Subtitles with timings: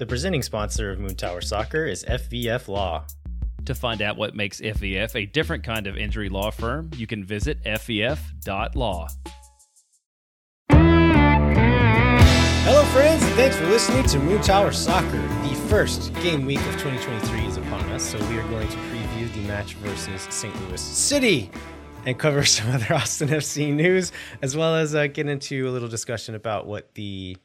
[0.00, 3.04] The presenting sponsor of Moon Tower Soccer is FVF Law.
[3.66, 7.22] To find out what makes FVF a different kind of injury law firm, you can
[7.22, 9.08] visit fvf.law.
[12.64, 15.20] Hello, friends, and thanks for listening to Moon Tower Soccer.
[15.42, 19.30] The first game week of 2023 is upon us, so we are going to preview
[19.34, 20.66] the match versus St.
[20.66, 21.50] Louis City
[22.06, 25.90] and cover some other Austin FC news, as well as uh, get into a little
[25.90, 27.36] discussion about what the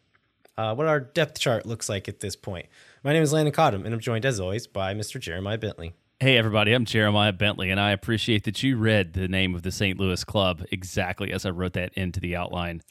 [0.58, 2.68] uh, what our depth chart looks like at this point.
[3.04, 5.20] My name is Landon Cottom, and I'm joined as always by Mr.
[5.20, 5.93] Jeremiah Bentley.
[6.20, 9.71] Hey, everybody, I'm Jeremiah Bentley, and I appreciate that you read the name of the
[9.71, 10.00] St.
[10.00, 12.82] Louis club exactly as I wrote that into the outline.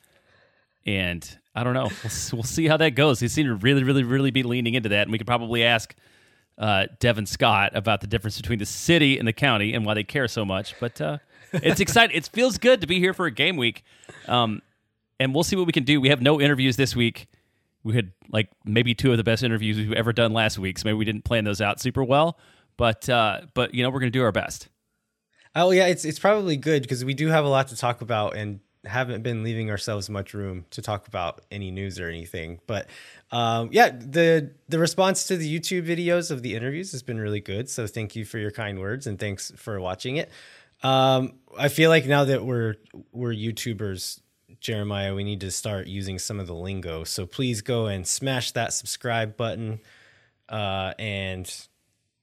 [0.85, 1.85] And I don't know.
[2.03, 3.21] We'll, we'll see how that goes.
[3.21, 5.03] He seemed to really, really, really be leaning into that.
[5.03, 5.95] And we could probably ask
[6.59, 10.05] uh, Devin Scott about the difference between the city and the county and why they
[10.05, 10.79] care so much.
[10.79, 11.19] But uh,
[11.55, 12.15] it's exciting.
[12.15, 13.85] it feels good to be here for a game week.
[14.29, 14.61] Um,
[15.19, 15.99] and we'll see what we can do.
[15.99, 17.27] We have no interviews this week
[17.85, 20.79] we had like maybe two of the best interviews we've ever done last week.
[20.79, 22.39] So maybe we didn't plan those out super well,
[22.77, 24.69] but uh, but you know we're to do our best.
[25.55, 28.37] Oh yeah, it's it's probably good because we do have a lot to talk about
[28.37, 32.61] and haven't been leaving ourselves much room to talk about any news or anything.
[32.67, 32.89] But
[33.31, 37.41] um, yeah, the the response to the YouTube videos of the interviews has been really
[37.41, 37.69] good.
[37.69, 40.31] So thank you for your kind words and thanks for watching it.
[40.83, 42.75] Um, I feel like now that we're
[43.13, 44.21] we're YouTubers,
[44.65, 47.05] Jeremiah, we need to start using some of the lingo.
[47.05, 49.79] So please go and smash that subscribe button
[50.49, 51.55] uh, and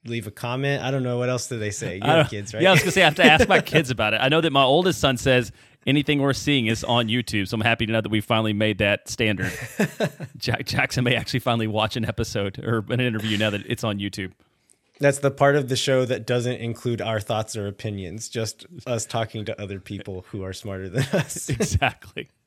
[0.06, 0.84] leave a comment.
[0.84, 1.98] I don't know what else do they say.
[1.98, 2.64] You have kids, right?
[2.64, 4.22] Yeah, I was gonna say I have to ask my kids about it.
[4.22, 5.52] I know that my oldest son says
[5.86, 8.80] anything we're seeing is on YouTube, so I'm happy to know that we finally made
[8.80, 9.54] that standard.
[10.38, 14.00] Jack Jackson may actually finally watch an episode or an interview now that it's on
[14.00, 14.32] YouTube.
[15.02, 19.06] That's the part of the show that doesn't include our thoughts or opinions, just us
[19.06, 21.50] talking to other people who are smarter than us.
[21.50, 22.30] exactly.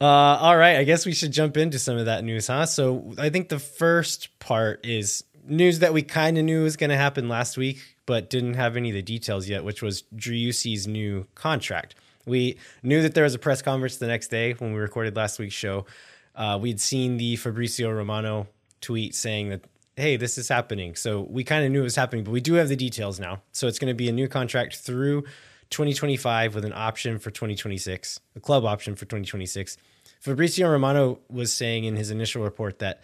[0.00, 2.66] Uh, all right, I guess we should jump into some of that news, huh?
[2.66, 6.90] So I think the first part is news that we kind of knew was going
[6.90, 10.88] to happen last week, but didn't have any of the details yet, which was Driussi's
[10.88, 11.94] new contract.
[12.26, 15.38] We knew that there was a press conference the next day when we recorded last
[15.38, 15.86] week's show.
[16.34, 18.48] Uh, we'd seen the Fabrizio Romano
[18.80, 19.64] tweet saying that
[19.96, 20.94] hey, this is happening.
[20.94, 23.42] So we kind of knew it was happening, but we do have the details now.
[23.52, 25.22] So it's going to be a new contract through
[25.70, 29.76] 2025 with an option for 2026, a club option for 2026.
[30.20, 33.00] Fabrizio Romano was saying in his initial report that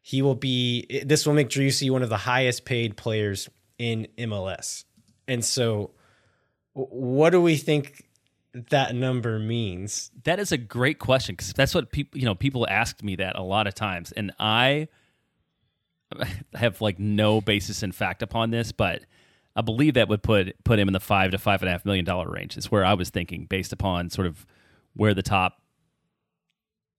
[0.00, 3.48] he will be, this will make Driussi one of the highest paid players
[3.78, 4.84] in MLS.
[5.26, 5.90] And so,
[6.74, 8.04] what do we think
[8.70, 10.10] that number means?
[10.24, 13.36] That is a great question because that's what people, you know, people asked me that
[13.36, 14.12] a lot of times.
[14.12, 14.88] And I,
[16.54, 19.02] have like no basis in fact upon this, but
[19.56, 21.84] I believe that would put put him in the five to five and a half
[21.84, 22.56] million dollar range.
[22.56, 24.46] Is where I was thinking based upon sort of
[24.94, 25.62] where the top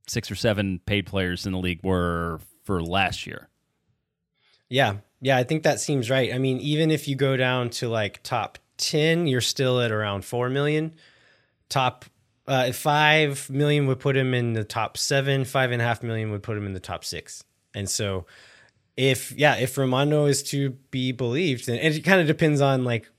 [0.07, 3.49] six or seven paid players in the league were for last year.
[4.69, 6.33] Yeah, yeah, I think that seems right.
[6.33, 10.25] I mean, even if you go down to like top ten, you're still at around
[10.25, 10.93] four million.
[11.67, 12.05] Top
[12.47, 15.45] uh, five million would put him in the top seven.
[15.45, 17.43] Five and a half million would put him in the top six.
[17.73, 18.25] And so
[18.97, 23.09] if yeah, if Romano is to be believed, and it kind of depends on like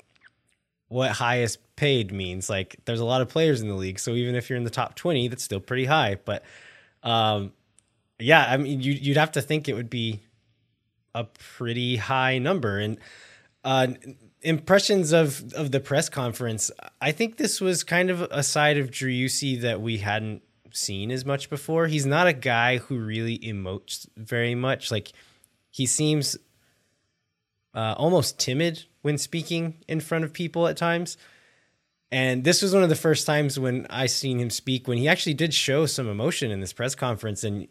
[0.88, 2.48] what highest paid means.
[2.48, 4.70] Like there's a lot of players in the league, so even if you're in the
[4.70, 6.18] top 20, that's still pretty high.
[6.24, 6.44] But
[7.02, 7.52] um,
[8.18, 10.20] yeah, I mean, you, you'd have to think it would be
[11.14, 12.78] a pretty high number.
[12.78, 12.98] And
[13.64, 13.88] uh,
[14.42, 16.70] impressions of of the press conference,
[17.00, 21.24] I think this was kind of a side of Driussi that we hadn't seen as
[21.24, 21.86] much before.
[21.86, 24.90] He's not a guy who really emotes very much.
[24.90, 25.12] Like
[25.76, 26.38] he seems
[27.74, 31.18] uh, almost timid when speaking in front of people at times.
[32.10, 35.06] And this was one of the first times when I seen him speak when he
[35.06, 37.68] actually did show some emotion in this press conference and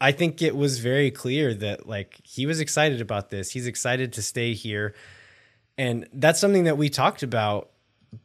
[0.00, 3.52] I think it was very clear that like he was excited about this.
[3.52, 4.96] He's excited to stay here.
[5.78, 7.70] And that's something that we talked about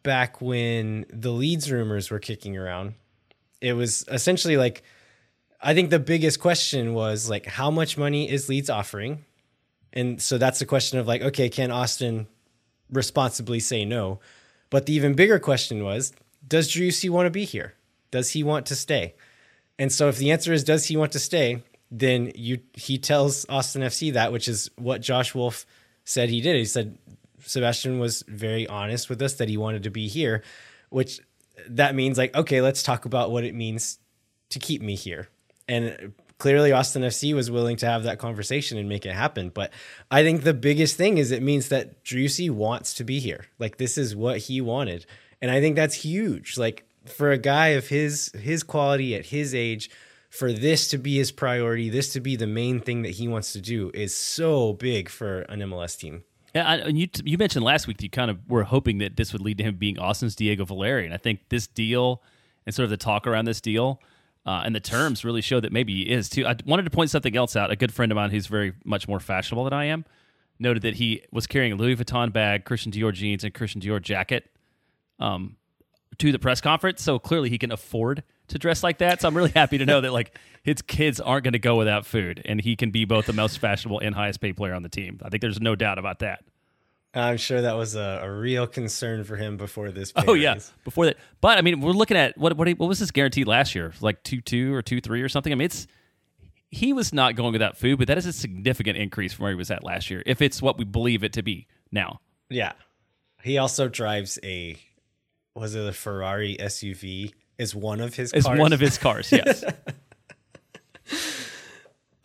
[0.02, 2.96] back when the Leeds rumors were kicking around.
[3.62, 4.82] It was essentially like
[5.62, 9.26] I think the biggest question was like, how much money is Leeds offering?
[9.94, 12.28] And so that's the question of like, okay, can Austin
[12.92, 14.20] responsibly say no?
[14.70, 16.14] But the even bigger question was,
[16.48, 17.74] does Driussi want to be here?
[18.12, 19.16] Does he want to stay?
[19.80, 23.46] And so if the answer is does he want to stay, then you he tells
[23.50, 25.66] Austin FC that, which is what Josh Wolff
[26.04, 26.56] said he did.
[26.56, 26.98] He said
[27.42, 30.44] Sebastian was very honest with us that he wanted to be here,
[30.90, 31.20] which
[31.68, 34.00] that means like, okay, let's talk about what it means
[34.50, 35.30] to keep me here
[35.68, 39.50] and clearly Austin FC was willing to have that conversation and make it happen.
[39.50, 39.72] But
[40.12, 43.46] I think the biggest thing is it means that Driussi wants to be here.
[43.60, 45.06] Like this is what he wanted.
[45.42, 46.58] And I think that's huge.
[46.58, 49.90] Like for a guy of his his quality at his age,
[50.30, 53.54] for this to be his priority, this to be the main thing that he wants
[53.54, 56.24] to do is so big for an MLS team.
[56.54, 59.18] Yeah, I, and you you mentioned last week that you kind of were hoping that
[59.18, 62.22] this would lead to him being Austin's Diego Valeri, and I think this deal
[62.66, 64.02] and sort of the talk around this deal
[64.46, 66.46] uh, and the terms really show that maybe he is too.
[66.46, 67.72] I wanted to point something else out.
[67.72, 70.06] A good friend of mine who's very much more fashionable than I am
[70.60, 74.02] noted that he was carrying a Louis Vuitton bag, Christian Dior jeans, and Christian Dior
[74.02, 74.50] jacket
[75.20, 75.58] um,
[76.18, 77.02] to the press conference.
[77.02, 79.22] So clearly he can afford to dress like that.
[79.22, 82.06] So I'm really happy to know that like his kids aren't going to go without
[82.06, 84.90] food, and he can be both the most fashionable and highest paid player on the
[84.90, 85.20] team.
[85.24, 86.44] I think there's no doubt about that.
[87.16, 90.12] I'm sure that was a, a real concern for him before this.
[90.28, 91.18] oh yeah, before that.
[91.42, 93.94] But I mean, we're looking at what what what was his guarantee last year?
[94.02, 95.52] Like two two or two three or something.
[95.52, 95.88] I mean, it's
[96.70, 99.58] he was not going without food, but that is a significant increase from where he
[99.58, 102.20] was at last year, if it's what we believe it to be now.
[102.50, 102.74] Yeah,
[103.44, 104.78] he also drives a
[105.56, 107.34] was it a Ferrari SUV?
[107.58, 108.60] Is one of his is cars.
[108.60, 109.32] one of his cars?
[109.32, 109.64] Yes.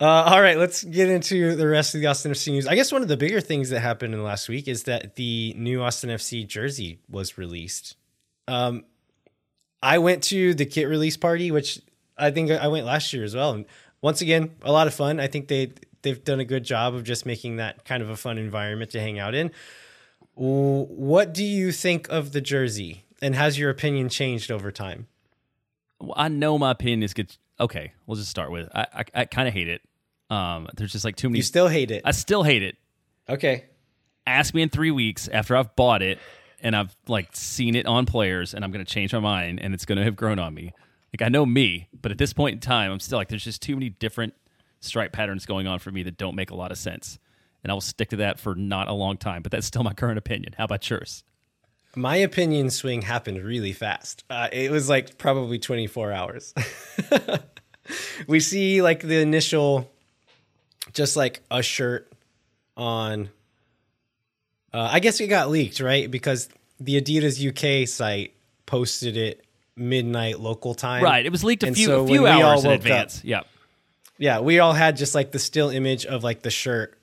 [0.01, 2.65] Uh, all right, let's get into the rest of the Austin FC news.
[2.65, 5.15] I guess one of the bigger things that happened in the last week is that
[5.15, 7.95] the new Austin FC jersey was released.
[8.47, 8.83] Um,
[9.83, 11.79] I went to the kit release party, which
[12.17, 13.65] I think I went last year as well, and
[14.01, 15.19] once again, a lot of fun.
[15.19, 15.71] I think they
[16.01, 18.99] they've done a good job of just making that kind of a fun environment to
[18.99, 19.51] hang out in.
[20.33, 25.05] What do you think of the jersey, and has your opinion changed over time?
[25.99, 27.37] Well, I know my opinion is good.
[27.59, 29.83] Okay, we'll just start with I I, I kind of hate it.
[30.31, 31.39] Um, there's just like too many.
[31.39, 32.03] You still hate it?
[32.05, 32.77] I still hate it.
[33.29, 33.65] Okay.
[34.25, 36.19] Ask me in three weeks after I've bought it
[36.61, 39.85] and I've like seen it on players, and I'm gonna change my mind, and it's
[39.85, 40.73] gonna have grown on me.
[41.13, 43.61] Like I know me, but at this point in time, I'm still like there's just
[43.61, 44.33] too many different
[44.79, 47.19] stripe patterns going on for me that don't make a lot of sense,
[47.63, 49.41] and I will stick to that for not a long time.
[49.41, 50.53] But that's still my current opinion.
[50.57, 51.23] How about yours?
[51.95, 54.23] My opinion swing happened really fast.
[54.29, 56.53] Uh, it was like probably 24 hours.
[58.27, 59.91] we see like the initial
[60.93, 62.11] just like a shirt
[62.77, 63.29] on.
[64.73, 66.09] Uh, I guess it got leaked, right?
[66.09, 66.47] Because
[66.79, 68.33] the Adidas UK site
[68.65, 69.45] posted it
[69.75, 71.03] midnight local time.
[71.03, 71.25] Right.
[71.25, 73.19] It was leaked a and few, so a few hours in advance.
[73.19, 73.41] Up, yeah.
[74.17, 74.39] Yeah.
[74.39, 76.97] We all had just like the still image of like the shirt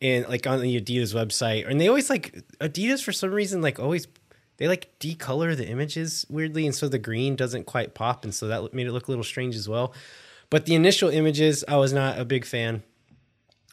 [0.00, 1.68] in like on the Adidas website.
[1.68, 4.06] And they always like Adidas for some reason, like always
[4.56, 6.66] they like decolor the images weirdly.
[6.66, 8.24] And so the green doesn't quite pop.
[8.24, 9.94] And so that made it look a little strange as well.
[10.54, 12.84] But the initial images, I was not a big fan.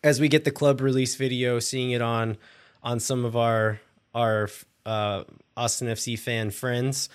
[0.04, 2.38] As we get the club release video, seeing it on
[2.82, 3.80] on some of our
[4.16, 4.50] our
[4.84, 5.26] uh,
[5.56, 7.08] Austin FC fan friends,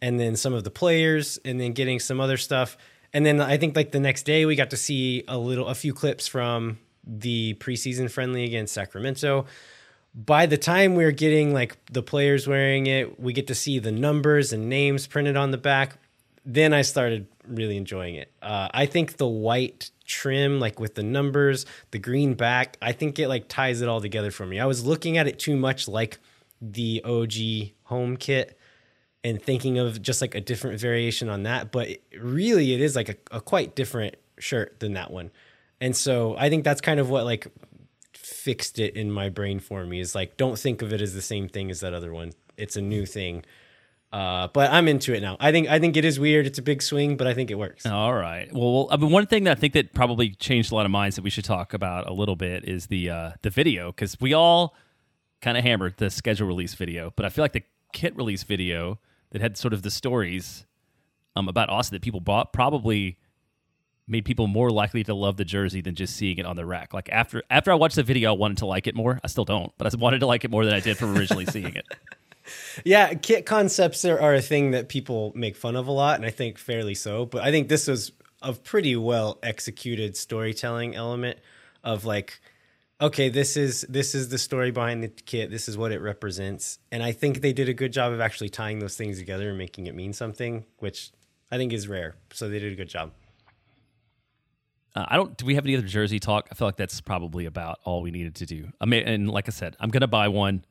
[0.00, 2.76] and then some of the players, and then getting some other stuff,
[3.12, 5.74] and then I think like the next day we got to see a little a
[5.74, 9.46] few clips from the preseason friendly against Sacramento.
[10.14, 13.80] By the time we we're getting like the players wearing it, we get to see
[13.80, 15.96] the numbers and names printed on the back
[16.48, 18.32] then I started really enjoying it.
[18.42, 23.18] Uh, I think the white trim, like with the numbers, the green back, I think
[23.18, 24.58] it like ties it all together for me.
[24.58, 26.18] I was looking at it too much like
[26.60, 28.58] the OG home kit
[29.24, 32.96] and thinking of just like a different variation on that, but it, really it is
[32.96, 35.30] like a, a quite different shirt than that one.
[35.80, 37.46] And so I think that's kind of what like
[38.12, 41.22] fixed it in my brain for me is like don't think of it as the
[41.22, 42.32] same thing as that other one.
[42.56, 43.44] It's a new thing
[44.12, 45.36] uh, but I'm into it now.
[45.38, 46.46] I think I think it is weird.
[46.46, 47.84] It's a big swing, but I think it works.
[47.84, 48.48] All right.
[48.52, 51.16] Well, I mean, one thing that I think that probably changed a lot of minds
[51.16, 54.32] that we should talk about a little bit is the uh, the video because we
[54.32, 54.74] all
[55.42, 58.98] kind of hammered the schedule release video, but I feel like the kit release video
[59.30, 60.66] that had sort of the stories
[61.36, 63.18] um, about Austin that people bought probably
[64.06, 66.94] made people more likely to love the jersey than just seeing it on the rack.
[66.94, 69.20] Like after after I watched the video, I wanted to like it more.
[69.22, 71.44] I still don't, but I wanted to like it more than I did from originally
[71.44, 71.84] seeing it.
[72.84, 76.26] yeah, kit concepts are, are a thing that people make fun of a lot, and
[76.26, 77.26] I think fairly so.
[77.26, 78.12] But I think this was
[78.42, 81.38] a pretty well executed storytelling element
[81.82, 82.40] of like,
[83.00, 85.50] okay, this is this is the story behind the kit.
[85.50, 88.48] This is what it represents, and I think they did a good job of actually
[88.48, 91.10] tying those things together and making it mean something, which
[91.50, 92.16] I think is rare.
[92.32, 93.12] So they did a good job.
[94.94, 95.36] Uh, I don't.
[95.36, 96.48] Do we have any other jersey talk?
[96.50, 98.68] I feel like that's probably about all we needed to do.
[98.80, 100.64] I mean, and like I said, I'm gonna buy one.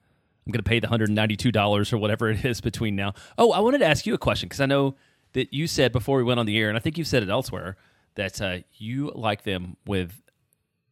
[0.48, 3.14] I'm going to pay the $192 or whatever it is between now.
[3.38, 4.96] Oh, I wanted to ask you a question because I know
[5.34, 7.30] that you said before we went on the air, and I think you've said it
[7.30, 7.76] elsewhere,
[8.16, 10.22] that uh, you like them with,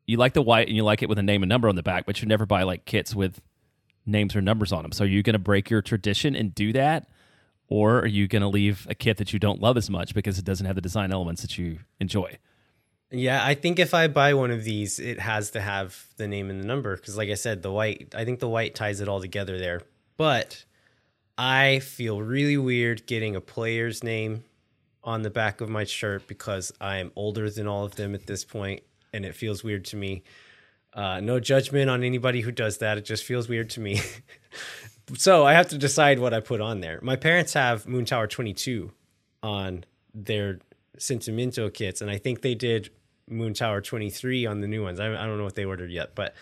[0.06, 1.84] you like the white and you like it with a name and number on the
[1.84, 3.42] back, but you never buy like kits with
[4.06, 4.92] names or numbers on them.
[4.92, 7.08] So are you going to break your tradition and do that?
[7.68, 10.38] Or are you going to leave a kit that you don't love as much because
[10.38, 12.38] it doesn't have the design elements that you enjoy?
[13.12, 16.50] Yeah, I think if I buy one of these, it has to have the name
[16.50, 18.14] and the number because, like I said, the white.
[18.16, 19.82] I think the white ties it all together there.
[20.18, 20.66] But
[21.38, 24.44] I feel really weird getting a player's name
[25.04, 28.26] on the back of my shirt because I am older than all of them at
[28.26, 28.82] this point,
[29.14, 30.24] and it feels weird to me.
[30.94, 32.98] Uh, no judgment on anybody who does that.
[32.98, 34.02] It just feels weird to me.
[35.18, 37.00] so I have to decide what I put on there.
[37.02, 38.92] My parents have Moon Tower 22
[39.44, 39.84] on
[40.14, 40.60] their
[40.98, 42.90] Sentimento kits, and I think they did
[43.30, 45.00] Moon Tower 23 on the new ones.
[45.00, 46.36] I, I don't know what they ordered yet, but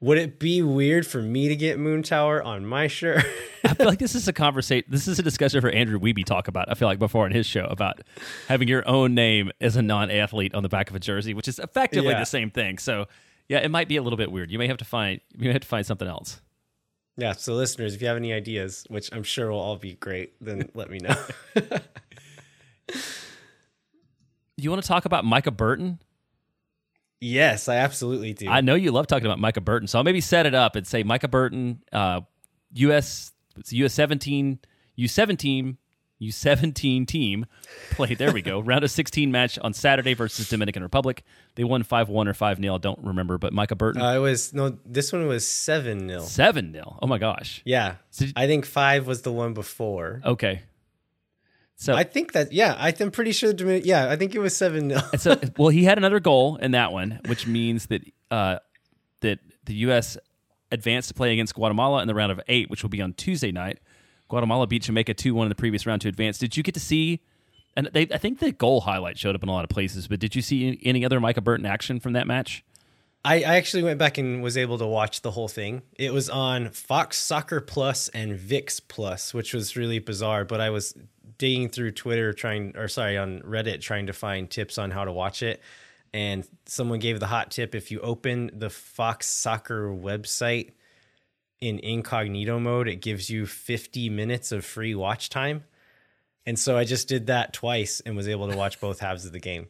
[0.00, 3.24] would it be weird for me to get Moon Tower on my shirt?
[3.64, 4.84] I feel like this is a conversation.
[4.90, 6.68] This is a discussion for Andrew Wiebe talk about.
[6.70, 8.00] I feel like before on his show about
[8.48, 11.58] having your own name as a non-athlete on the back of a jersey, which is
[11.60, 12.18] effectively Yeah.
[12.18, 12.78] the same thing.
[12.78, 13.06] So
[13.48, 14.50] yeah, it might be a little bit weird.
[14.50, 16.40] You may have to find you may have to find something else.
[17.16, 20.32] yeah, so listeners, if you have any ideas, which I'm sure will all be great,
[20.40, 21.14] then let me know.
[24.62, 25.98] You want to talk about Micah Burton?
[27.20, 28.48] yes, I absolutely do.
[28.48, 30.86] I know you love talking about Micah Burton, so I'll maybe set it up and
[30.86, 32.20] say Micah Burton, uh,
[32.74, 33.32] U.S.
[33.56, 33.92] it's U.S.
[33.94, 34.58] seventeen,
[34.96, 35.78] U seventeen,
[36.18, 37.46] U seventeen team
[37.90, 38.18] played.
[38.18, 38.60] There we go.
[38.62, 41.22] Round of sixteen match on Saturday versus Dominican Republic.
[41.54, 44.18] They won five one or five 0 I don't remember, but Micah Burton uh, it
[44.18, 47.62] was no, this one was seven 0 seven 0 Oh my gosh.
[47.64, 50.22] Yeah, So- I think five was the one before.
[50.24, 50.62] Okay.
[51.82, 53.52] So I think that yeah, I am pretty sure.
[53.52, 56.92] Yeah, I think it was seven 0 so, well, he had another goal in that
[56.92, 58.58] one, which means that uh,
[59.18, 60.16] that the U.S.
[60.70, 63.50] advanced to play against Guatemala in the round of eight, which will be on Tuesday
[63.50, 63.80] night.
[64.28, 66.38] Guatemala beat Jamaica two one in the previous round to advance.
[66.38, 67.20] Did you get to see?
[67.74, 70.20] And they, I think the goal highlight showed up in a lot of places, but
[70.20, 72.62] did you see any other Micah Burton action from that match?
[73.24, 75.82] I, I actually went back and was able to watch the whole thing.
[75.96, 80.44] It was on Fox Soccer Plus and VIX Plus, which was really bizarre.
[80.44, 80.94] But I was
[81.42, 85.10] digging through Twitter trying, or sorry, on Reddit trying to find tips on how to
[85.10, 85.60] watch it.
[86.14, 90.70] And someone gave the hot tip if you open the Fox Soccer website
[91.60, 95.64] in incognito mode, it gives you 50 minutes of free watch time.
[96.46, 99.32] And so I just did that twice and was able to watch both halves of
[99.32, 99.66] the game.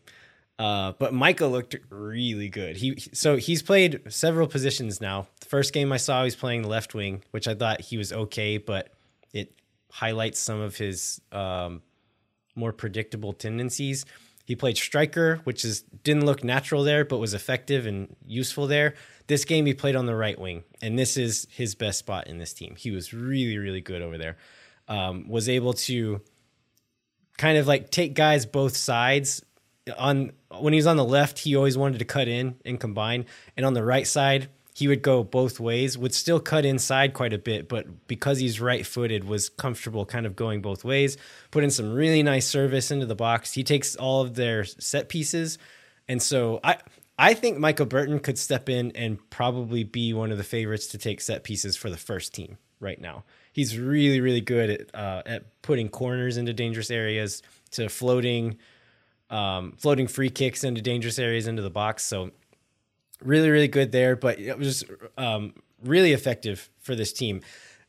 [0.59, 2.77] Uh, but Micah looked really good.
[2.77, 5.27] He so he's played several positions now.
[5.41, 8.13] The first game I saw, he was playing left wing, which I thought he was
[8.13, 8.93] okay, but
[9.33, 9.55] it
[9.93, 11.83] highlights some of his um,
[12.55, 14.07] more predictable tendencies.
[14.47, 18.95] He played striker, which is didn't look natural there, but was effective and useful there.
[19.27, 22.39] This game he played on the right wing, and this is his best spot in
[22.39, 22.75] this team.
[22.77, 24.39] He was really, really good over there.
[24.89, 26.23] Um, was able to
[27.37, 29.45] kind of like take guys both sides.
[29.99, 33.27] On when he was on the left, he always wanted to cut in and combine,
[33.59, 35.99] and on the right side, he would go both ways.
[35.99, 40.35] Would still cut inside quite a bit, but because he's right-footed, was comfortable kind of
[40.35, 41.17] going both ways.
[41.51, 43.53] Put in some really nice service into the box.
[43.53, 45.59] He takes all of their set pieces,
[46.09, 46.79] and so I
[47.19, 50.99] I think Micah Burton could step in and probably be one of the favorites to
[50.99, 53.25] take set pieces for the first team right now.
[53.53, 58.57] He's really, really good at uh, at putting corners into dangerous areas, to floating,
[59.29, 62.05] um, floating free kicks into dangerous areas into the box.
[62.05, 62.31] So
[63.25, 64.17] really, really good there.
[64.17, 64.85] But it was
[65.17, 67.41] um, really effective for this team.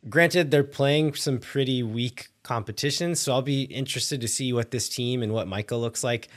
[0.10, 4.90] Granted, they're playing some pretty weak competition, so I'll be interested to see what this
[4.90, 6.28] team and what Micah looks like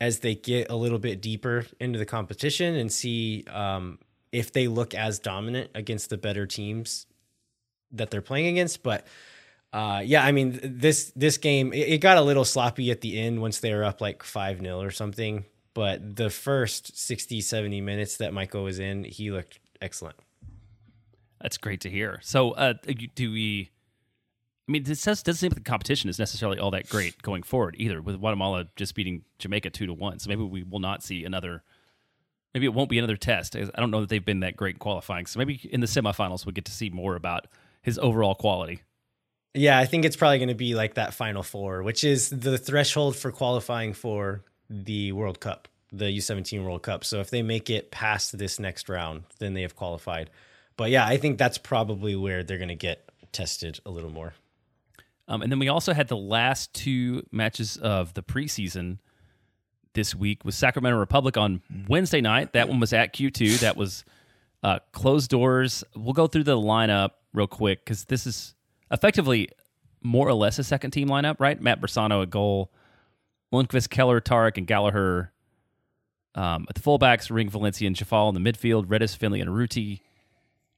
[0.00, 4.00] as they get a little bit deeper into the competition and see um,
[4.32, 7.06] if they look as dominant against the better teams
[7.92, 8.82] that they're playing against.
[8.82, 9.06] But
[9.72, 13.18] uh, yeah, I mean this this game it, it got a little sloppy at the
[13.18, 15.44] end once they were up like five 0 or something.
[15.74, 20.16] But the first 60, 70 minutes that Micah was in, he looked excellent.
[21.40, 22.20] That's great to hear.
[22.22, 22.74] So, uh,
[23.14, 23.70] do we?
[24.68, 27.42] I mean, this does, doesn't seem like the competition is necessarily all that great going
[27.42, 28.00] forward either.
[28.00, 31.62] With Guatemala just beating Jamaica two to one, so maybe we will not see another.
[32.54, 33.56] Maybe it won't be another test.
[33.56, 35.26] I don't know that they've been that great qualifying.
[35.26, 37.46] So maybe in the semifinals we'll get to see more about
[37.80, 38.82] his overall quality.
[39.54, 42.56] Yeah, I think it's probably going to be like that final four, which is the
[42.56, 47.04] threshold for qualifying for the World Cup, the U17 World Cup.
[47.04, 50.30] So if they make it past this next round, then they have qualified.
[50.76, 54.34] But yeah, I think that's probably where they're going to get tested a little more.
[55.28, 58.98] Um, and then we also had the last two matches of the preseason
[59.94, 62.54] this week with Sacramento Republic on Wednesday night.
[62.54, 63.60] That one was at Q2.
[63.60, 64.04] That was
[64.62, 65.84] uh, closed doors.
[65.94, 68.54] We'll go through the lineup real quick because this is
[68.90, 69.48] effectively
[70.02, 71.60] more or less a second team lineup, right?
[71.60, 72.72] Matt Bersano at goal,
[73.52, 75.32] Lundkvist, Keller, Tarek, and Gallagher
[76.34, 80.00] um, at the fullbacks, Ring, Valencia, and Jafal in the midfield, Redes, Finlay, and Ruti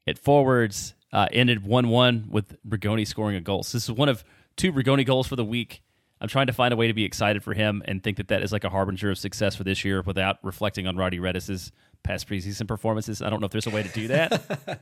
[0.06, 0.94] at forwards.
[1.12, 3.62] Uh, ended 1 1 with Rigoni scoring a goal.
[3.62, 4.24] So this is one of
[4.56, 5.80] two Rigoni goals for the week.
[6.20, 8.42] I'm trying to find a way to be excited for him and think that that
[8.42, 11.70] is like a harbinger of success for this year without reflecting on Roddy Redes's
[12.02, 13.22] past preseason performances.
[13.22, 14.80] I don't know if there's a way to do that.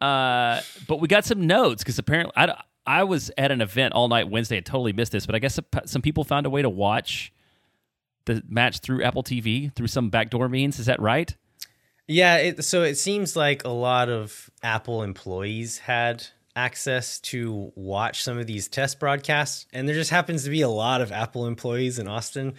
[0.00, 4.08] uh, but we got some notes because apparently I, I was at an event all
[4.08, 4.56] night Wednesday.
[4.56, 7.30] I totally missed this, but I guess some people found a way to watch
[8.24, 10.78] the match through Apple TV through some backdoor means.
[10.78, 11.36] Is that right?
[12.06, 12.36] Yeah.
[12.36, 16.26] It, so it seems like a lot of Apple employees had
[16.56, 20.68] access to watch some of these test broadcasts, and there just happens to be a
[20.70, 22.54] lot of Apple employees in Austin.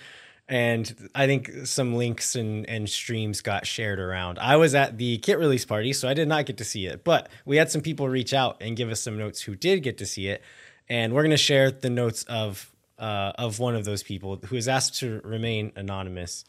[0.49, 4.39] And I think some links and, and streams got shared around.
[4.39, 7.03] I was at the kit release party, so I did not get to see it.
[7.03, 9.99] But we had some people reach out and give us some notes who did get
[9.99, 10.41] to see it.
[10.89, 14.55] And we're going to share the notes of uh, of one of those people who
[14.55, 16.45] is asked to remain anonymous.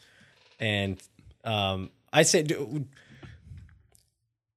[0.59, 1.01] And
[1.45, 2.51] um, I said,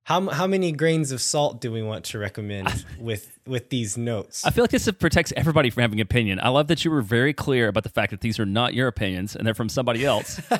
[0.05, 4.45] how how many grains of salt do we want to recommend with with these notes?
[4.45, 6.39] I feel like this protects everybody from having opinion.
[6.41, 8.87] I love that you were very clear about the fact that these are not your
[8.87, 10.41] opinions and they're from somebody else.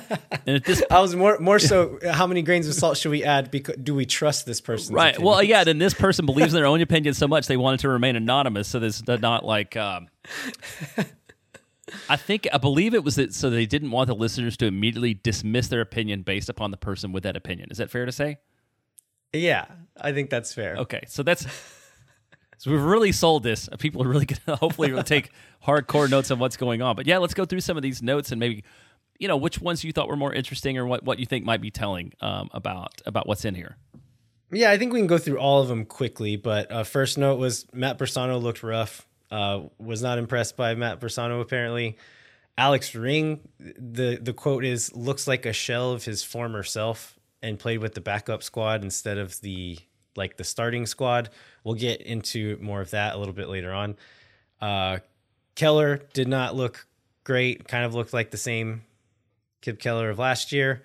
[0.47, 1.99] and at this, I was more more so.
[2.11, 3.51] How many grains of salt should we add?
[3.51, 4.95] Because do we trust this person?
[4.95, 5.19] Right.
[5.19, 5.63] Well, yeah.
[5.63, 8.69] Then this person believes in their own opinion so much they wanted to remain anonymous.
[8.69, 9.77] So this not like.
[9.77, 10.09] Um,
[12.09, 15.13] I think I believe it was that so they didn't want the listeners to immediately
[15.13, 17.69] dismiss their opinion based upon the person with that opinion.
[17.71, 18.39] Is that fair to say?
[19.35, 19.67] Yeah,
[20.01, 20.77] I think that's fair.
[20.77, 21.43] Okay, so that's
[22.59, 23.69] so we've really sold this.
[23.79, 25.31] People are really gonna hopefully take
[25.65, 26.97] hardcore notes on what's going on.
[26.97, 28.65] But yeah, let's go through some of these notes and maybe
[29.19, 31.61] you know which ones you thought were more interesting or what what you think might
[31.61, 33.77] be telling um, about about what's in here.
[34.53, 36.37] Yeah, I think we can go through all of them quickly.
[36.37, 39.07] But uh, first note was Matt Bersano looked rough.
[39.31, 41.97] Uh, was not impressed by Matt Bersano apparently.
[42.57, 47.59] Alex Ring, the the quote is looks like a shell of his former self and
[47.59, 49.79] played with the backup squad instead of the
[50.17, 51.29] like the starting squad.
[51.63, 53.97] We'll get into more of that a little bit later on.
[54.61, 54.99] Uh,
[55.55, 56.87] Keller did not look
[57.25, 57.69] great.
[57.69, 58.83] Kind of looked like the same
[59.61, 60.83] Kipp Keller of last year.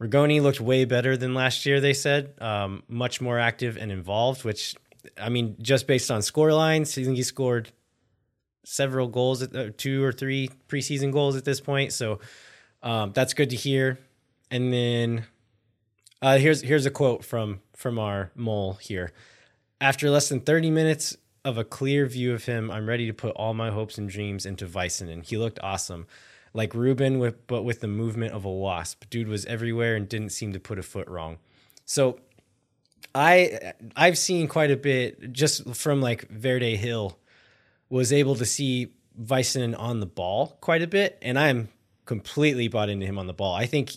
[0.00, 1.80] Rigoni looked way better than last year.
[1.80, 4.44] They said um, much more active and involved.
[4.44, 4.76] Which
[5.20, 7.72] I mean, just based on score lines, I think he scored
[8.64, 11.92] several goals, at, uh, two or three preseason goals at this point.
[11.92, 12.18] So
[12.82, 13.98] um, that's good to hear.
[14.50, 15.24] And then
[16.22, 19.12] uh, here's here's a quote from from our mole here.
[19.80, 23.36] After less than 30 minutes of a clear view of him, I'm ready to put
[23.36, 25.24] all my hopes and dreams into Väisänen.
[25.24, 26.06] He looked awesome,
[26.54, 29.04] like Ruben, with but with the movement of a wasp.
[29.10, 31.38] Dude was everywhere and didn't seem to put a foot wrong.
[31.84, 32.18] So
[33.14, 37.18] I I've seen quite a bit just from like Verde Hill
[37.88, 41.68] was able to see Väisänen on the ball quite a bit, and I'm
[42.04, 43.54] completely bought into him on the ball.
[43.54, 43.92] I think,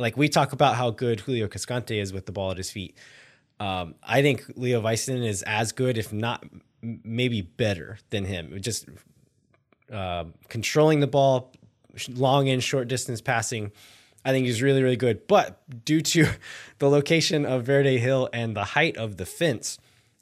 [0.00, 2.96] like we talk about how good Julio Cascante is with the ball at his feet.
[3.60, 6.44] Um, I think Leo Väisänen is as good, if not
[6.82, 8.58] maybe better than him.
[8.60, 8.88] Just
[9.92, 11.52] uh, controlling the ball,
[12.08, 13.70] long and short distance passing.
[14.24, 15.26] I think he's really, really good.
[15.26, 16.28] But due to
[16.78, 19.78] the location of Verde Hill and the height of the fence,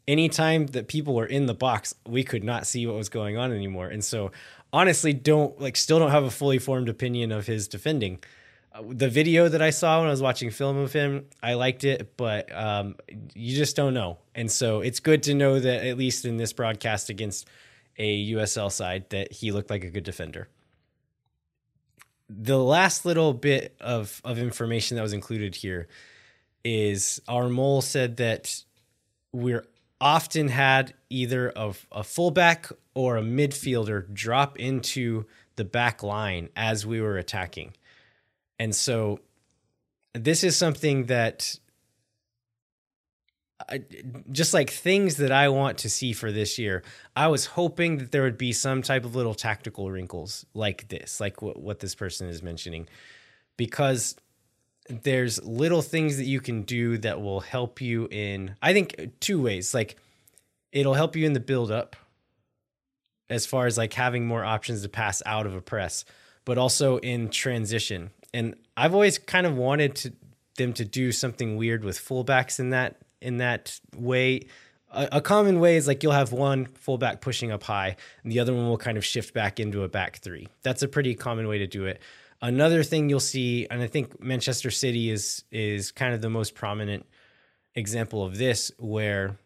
[0.07, 3.53] anytime that people were in the box, we could not see what was going on
[3.53, 3.89] anymore.
[3.89, 4.33] And so,
[4.73, 8.19] honestly, don't like still don't have a fully formed opinion of his defending.
[8.87, 12.17] The video that I saw when I was watching film of him, I liked it,
[12.17, 12.97] but um,
[13.35, 14.19] you just don't know.
[14.35, 17.49] And so, it's good to know that at least in this broadcast against
[17.97, 20.49] a USL side, that he looked like a good defender.
[22.31, 25.89] The last little bit of of information that was included here
[26.65, 28.63] is our mole said that
[29.33, 29.65] we're
[30.01, 35.25] often had either a, a fullback or a midfielder drop into
[35.57, 37.73] the back line as we were attacking.
[38.59, 39.21] And so
[40.15, 41.59] this is something that
[43.69, 43.83] I,
[44.31, 46.83] just like things that I want to see for this year.
[47.17, 51.21] I was hoping that there would be some type of little tactical wrinkles like this,
[51.21, 52.89] like what, what this person is mentioning,
[53.57, 54.17] because
[54.89, 59.43] there's little things that you can do that will help you in I think two
[59.43, 59.75] ways.
[59.75, 59.97] Like
[60.73, 61.97] it'll help you in the build up
[63.29, 66.05] as far as like having more options to pass out of a press,
[66.45, 68.11] but also in transition.
[68.35, 70.13] And I've always kind of wanted to
[70.57, 74.43] them to do something weird with fullbacks in that in that way.
[74.91, 78.41] A, a common way is like you'll have one fullback pushing up high, and the
[78.41, 80.49] other one will kind of shift back into a back three.
[80.63, 82.01] That's a pretty common way to do it.
[82.41, 86.55] Another thing you'll see, and I think Manchester City is is kind of the most
[86.55, 87.07] prominent
[87.75, 89.37] example of this, where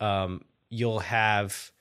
[0.00, 1.72] um, you'll have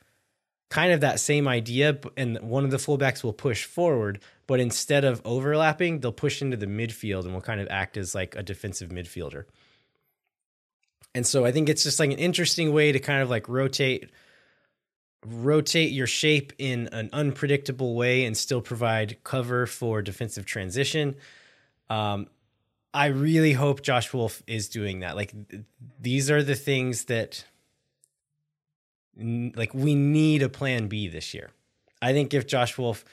[0.69, 5.05] kind of that same idea, and one of the fullbacks will push forward, but instead
[5.05, 8.41] of overlapping, they'll push into the midfield and will kind of act as like a
[8.41, 9.43] defensive midfielder.
[11.13, 14.09] And so I think it's just like an interesting way to kind of like rotate
[15.23, 21.15] rotate your shape in an unpredictable way and still provide cover for defensive transition.
[21.91, 22.25] Um,
[22.91, 25.15] I really hope Josh Wolff is doing that.
[25.15, 25.31] Like
[26.01, 27.45] these are the things that
[29.15, 31.51] like we need a plan B this year.
[32.01, 33.05] I think if Josh Wolff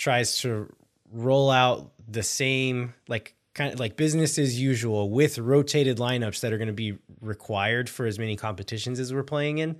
[0.00, 0.66] tries to
[1.12, 6.54] roll out the same like kind of like business as usual with rotated lineups that
[6.54, 9.76] are going to be required for as many competitions as we're playing in,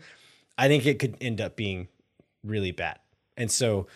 [0.59, 1.88] I think it could end up being
[2.44, 2.98] really bad.
[3.38, 3.87] And so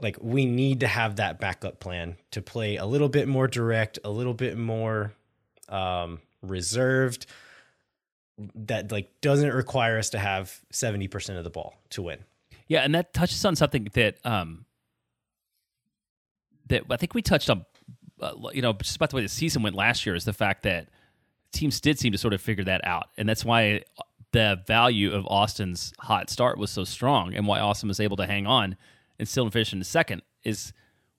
[0.00, 3.98] like we need to have that backup plan to play a little bit more direct,
[4.02, 5.12] a little bit more
[5.68, 7.26] um reserved
[8.54, 12.20] that like doesn't require us to have 70% of the ball to win.
[12.66, 14.64] Yeah, and that touches on something that um
[16.66, 17.64] that I think we touched on
[18.20, 20.62] uh, you know, just about the way the season went last year is the fact
[20.62, 20.88] that
[21.52, 23.08] teams did seem to sort of figure that out.
[23.16, 23.82] And that's why
[24.32, 28.26] the value of Austin's hot start was so strong and why Austin was able to
[28.26, 28.76] hang on
[29.18, 30.72] and still finish in the second is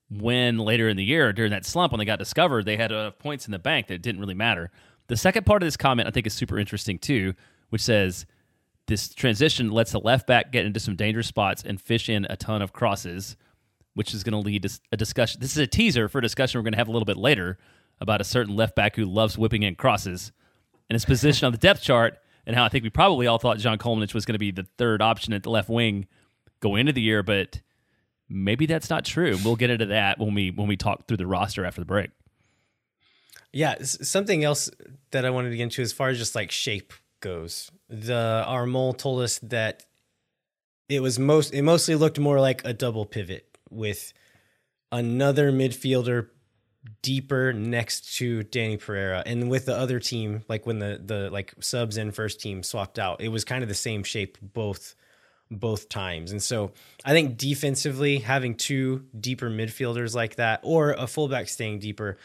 [0.09, 3.17] when later in the year during that slump when they got discovered, they had enough
[3.19, 4.71] points in the bank that it didn't really matter.
[5.07, 7.33] The second part of this comment I think is super interesting too,
[7.69, 8.25] which says
[8.87, 12.37] this transition lets the left back get into some dangerous spots and fish in a
[12.37, 13.35] ton of crosses,
[13.97, 15.41] which is going to lead to a discussion.
[15.41, 17.57] This is a teaser for a discussion we're going to have a little bit later
[17.99, 20.31] about a certain left back who loves whipping in crosses
[20.87, 23.57] and his position on the depth chart and how I think we probably all thought
[23.57, 26.05] Žan Kolmanič was going to be the third option at the left wing
[26.59, 27.59] going into the year, but
[28.29, 29.35] maybe that's not true.
[29.43, 32.11] We'll get into that when we when we talk through the roster after the break.
[33.51, 34.69] Yeah, something else
[35.09, 37.71] that I wanted to get into as far as just like shape goes.
[37.89, 39.85] The our mole told us that
[40.87, 44.13] it was most it mostly looked more like a double pivot with
[44.91, 46.29] another midfielder
[47.01, 51.53] deeper next to Danny Pereira and with the other team like when the the like
[51.59, 54.95] subs and first team swapped out it was kind of the same shape both
[55.49, 56.31] both times.
[56.31, 56.71] And so
[57.05, 62.17] I think defensively having two deeper midfielders like that or a fullback staying deeper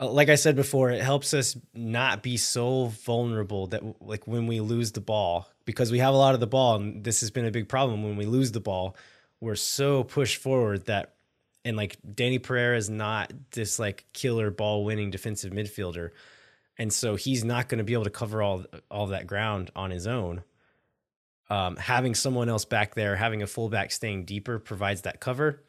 [0.00, 4.46] uh, like I said before, it helps us not be so vulnerable that like when
[4.46, 7.30] we lose the ball because we have a lot of the ball and this has
[7.30, 8.96] been a big problem when we lose the ball,
[9.42, 11.16] we're so pushed forward that
[11.64, 16.10] and like Danny Pereira is not this like killer ball winning defensive midfielder.
[16.78, 19.90] And so he's not going to be able to cover all all that ground on
[19.90, 20.44] his own.
[21.50, 25.62] Um, having someone else back there, having a fullback staying deeper provides that cover.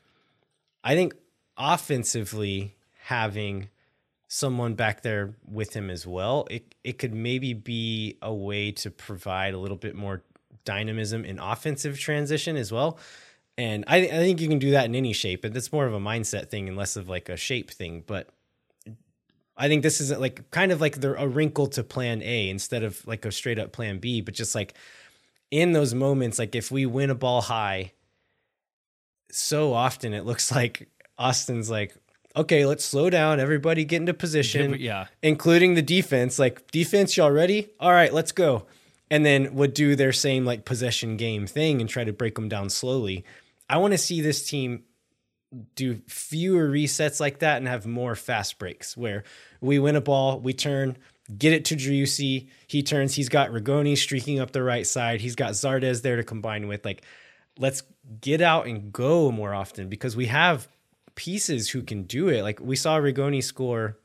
[0.83, 1.15] I think
[1.57, 3.69] offensively having
[4.27, 8.91] someone back there with him as well, it it could maybe be a way to
[8.91, 10.21] provide a little bit more
[10.63, 12.99] dynamism in offensive transition as well.
[13.57, 15.93] And I, I think you can do that in any shape, and that's more of
[15.93, 18.03] a mindset thing and less of like a shape thing.
[18.05, 18.29] But
[19.55, 22.83] I think this is like kind of like the, a wrinkle to plan A instead
[22.83, 24.73] of like a straight up plan B, but just like
[25.51, 27.91] in those moments, like if we win a ball high,
[29.31, 31.95] so often it looks like Austin's like,
[32.35, 33.39] okay, let's slow down.
[33.39, 34.75] Everybody get into position.
[34.79, 35.05] Yeah.
[35.21, 36.39] Including the defense.
[36.39, 37.69] Like, defense, y'all ready?
[37.79, 38.65] All right, let's go.
[39.11, 42.49] And then would do their same like possession game thing and try to break them
[42.49, 43.23] down slowly.
[43.69, 44.83] I want to see this team
[45.75, 49.23] do fewer resets like that and have more fast breaks where
[49.61, 50.97] we win a ball, we turn,
[51.37, 52.47] get it to Driussi.
[52.67, 55.21] He turns, he's got Rigoni streaking up the right side.
[55.21, 56.83] He's got Zardes there to combine with.
[56.83, 57.03] Like,
[57.59, 57.83] let's
[58.21, 60.67] get out and go more often because we have
[61.15, 62.43] pieces who can do it.
[62.43, 63.97] Like we saw Rigoni score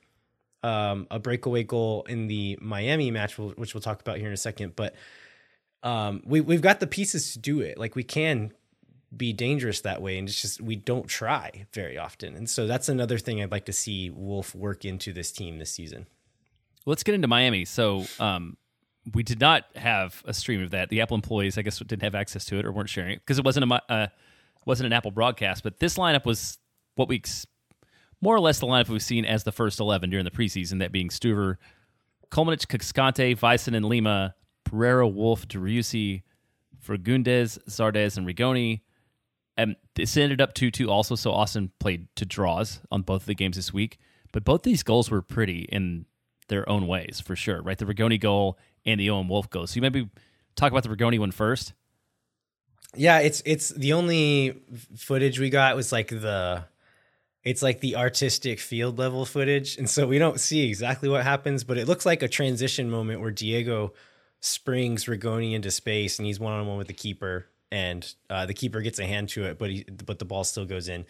[0.62, 4.38] um, a breakaway goal in the Miami match, which we'll talk about here in a
[4.38, 4.76] second.
[4.76, 4.94] But
[5.82, 7.78] um, we we've got the pieces to do it.
[7.78, 8.52] Like we can
[9.16, 12.34] be dangerous that way, and it's just we don't try very often.
[12.34, 15.70] And so that's another thing I'd like to see Wolff work into this team this
[15.70, 16.06] season.
[16.84, 17.64] Let's get into Miami.
[17.64, 18.56] So um,
[19.14, 20.88] we did not have a stream of that.
[20.88, 23.38] The Apple employees, I guess, didn't have access to it or weren't sharing it because
[23.38, 24.06] it wasn't a uh,
[24.64, 25.62] wasn't an Apple broadcast.
[25.62, 26.58] But this lineup was
[26.94, 27.22] what we
[28.20, 30.92] more or less the lineup we've seen as the first 11 during the preseason, that
[30.92, 31.56] being Stuver,
[32.30, 36.22] Kolmanič, Cascante, Väisänen, and Lima, Pereira, Wolff, Driussi,
[36.84, 38.80] Fagundez, Zardes, and Rigoni.
[39.58, 43.26] And this ended up 2 2 also, so Austin played to draws on both of
[43.26, 43.98] the games this week.
[44.32, 46.06] But both these goals were pretty in
[46.48, 47.76] their own ways, for sure, right?
[47.76, 49.66] The Rigoni goal and the Owen Wolff goal.
[49.66, 50.08] So you maybe
[50.54, 51.72] talk about the Rigoni one first.
[52.94, 54.62] Yeah, it's it's the only
[54.96, 56.64] footage we got was like the
[57.42, 59.76] it's like the artistic field level footage.
[59.76, 63.20] And so we don't see exactly what happens, but it looks like a transition moment
[63.20, 63.92] where Diego
[64.40, 68.54] springs Rigoni into space and he's one on one with the keeper and uh, the
[68.54, 71.04] keeper gets a hand to it, but he, but the ball still goes in.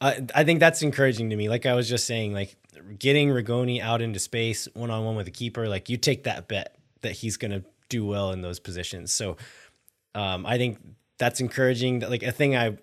[0.00, 1.48] Uh, I think that's encouraging to me.
[1.48, 2.56] Like I was just saying, like
[2.98, 6.48] getting Rigoni out into space one on one with the keeper, like you take that
[6.48, 9.12] bet that he's going to do well in those positions.
[9.12, 9.36] So
[10.14, 10.78] um, I think
[11.18, 12.00] that's encouraging.
[12.00, 12.78] Like a thing I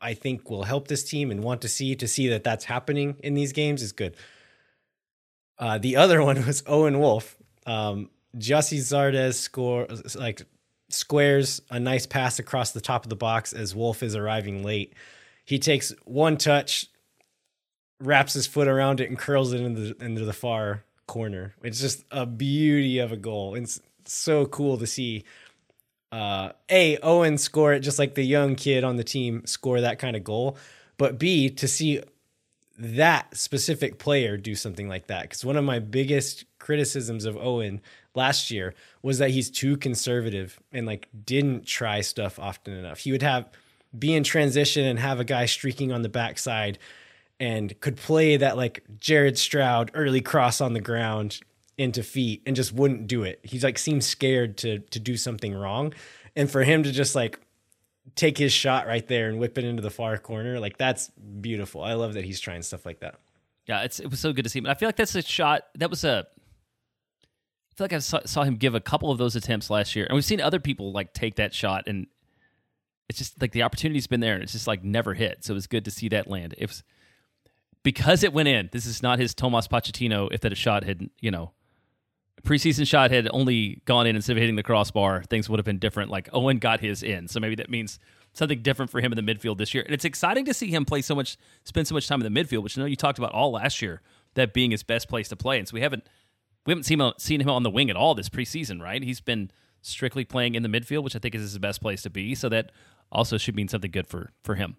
[0.00, 3.16] I think will help this team and want to see to see that that's happening
[3.22, 4.16] in these games is good.
[5.58, 7.36] Uh, the other one was Owen Wolff.
[7.66, 10.42] Um, Zardes score like
[10.88, 14.94] squares a nice pass across the top of the box as Wolff is arriving late.
[15.44, 16.86] He takes one touch,
[18.00, 21.54] wraps his foot around it, and curls it into the, into the far corner.
[21.62, 23.54] It's just a beauty of a goal.
[23.54, 25.24] It's so cool to see.
[26.10, 29.98] Uh, a Owen score it just like the young kid on the team score that
[29.98, 30.56] kind of goal,
[30.96, 32.02] but B to see
[32.78, 35.22] that specific player do something like that.
[35.22, 37.82] Because one of my biggest criticisms of Owen
[38.18, 42.98] last year was that he's too conservative and like didn't try stuff often enough.
[42.98, 43.48] He would have
[43.98, 46.78] be in transition and have a guy streaking on the backside
[47.40, 51.40] and could play that like Jared Stroud early cross on the ground
[51.78, 53.40] into feet and just wouldn't do it.
[53.42, 55.94] He's like seems scared to to do something wrong.
[56.36, 57.40] And for him to just like
[58.14, 61.08] take his shot right there and whip it into the far corner, like that's
[61.40, 61.82] beautiful.
[61.82, 63.20] I love that he's trying stuff like that.
[63.66, 64.66] Yeah, it's it was so good to see him.
[64.66, 66.26] I feel like that's a shot that was a
[67.78, 70.04] feel like I saw, saw him give a couple of those attempts last year.
[70.04, 72.08] And we've seen other people like take that shot and
[73.08, 75.44] it's just like the opportunity's been there and it's just like never hit.
[75.44, 76.56] So it was good to see that land.
[76.58, 76.82] It was
[77.84, 78.68] because it went in.
[78.72, 81.52] This is not his Tomas Pochettino if that shot had, you know,
[82.42, 85.78] preseason shot had only gone in instead of hitting the crossbar, things would have been
[85.78, 86.10] different.
[86.10, 88.00] Like Owen got his in, so maybe that means
[88.32, 89.84] something different for him in the midfield this year.
[89.84, 92.40] And it's exciting to see him play so much, spend so much time in the
[92.40, 94.02] midfield, which I know you talked about all last year,
[94.34, 95.58] that being his best place to play.
[95.58, 96.04] And so we haven't
[96.68, 99.02] we haven't seen him, seen him on the wing at all this preseason, right?
[99.02, 99.50] He's been
[99.80, 102.34] strictly playing in the midfield, which I think is his best place to be.
[102.34, 102.72] So that
[103.10, 104.76] also should mean something good for for him.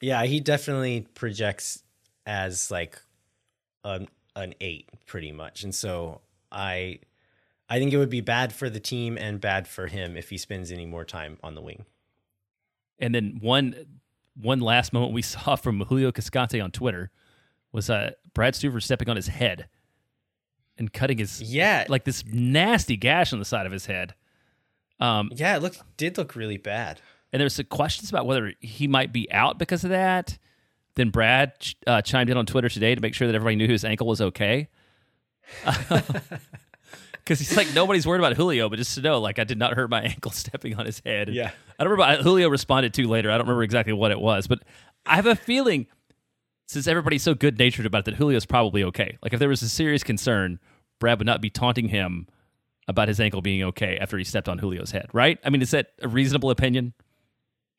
[0.00, 1.84] Yeah, he definitely projects
[2.26, 3.00] as like
[3.84, 6.98] an an eight, pretty much, and so I
[7.68, 10.38] I think it would be bad for the team and bad for him if he
[10.38, 11.84] spends any more time on the wing.
[12.98, 13.76] And then one
[14.34, 17.12] one last moment we saw from Julio Cascante on Twitter
[17.70, 19.68] was uh, Brad Stuver stepping on his head
[20.80, 24.14] and cutting his yeah like this nasty gash on the side of his head.
[24.98, 27.00] Um, yeah, it looked did look really bad.
[27.32, 30.36] And there's some questions about whether he might be out because of that.
[30.96, 31.52] Then Brad
[31.86, 34.20] uh, chimed in on Twitter today to make sure that everybody knew his ankle was
[34.20, 34.68] okay
[37.12, 39.74] because he's like nobody's worried about Julio, but just to know, like I did not
[39.74, 41.28] hurt my ankle stepping on his head.
[41.28, 42.22] Yeah, I don't remember.
[42.22, 43.30] Julio responded to later.
[43.30, 44.60] I don't remember exactly what it was, but
[45.06, 45.86] I have a feeling
[46.70, 49.18] since everybody's so good natured about it, that Julio's probably okay.
[49.22, 50.60] Like if there was a serious concern,
[51.00, 52.28] Brad would not be taunting him
[52.86, 55.38] about his ankle being okay after he stepped on Julio's head, right?
[55.44, 56.92] I mean, is that a reasonable opinion?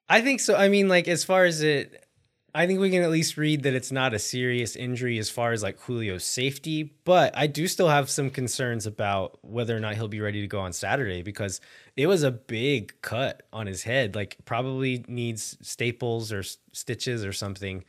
[0.09, 0.55] I think so.
[0.55, 2.05] I mean, like as far as it
[2.53, 5.53] I think we can at least read that it's not a serious injury as far
[5.53, 9.95] as like Julio's safety, but I do still have some concerns about whether or not
[9.95, 11.61] he'll be ready to go on Saturday because
[11.95, 17.31] it was a big cut on his head, like probably needs staples or stitches or
[17.31, 17.85] something.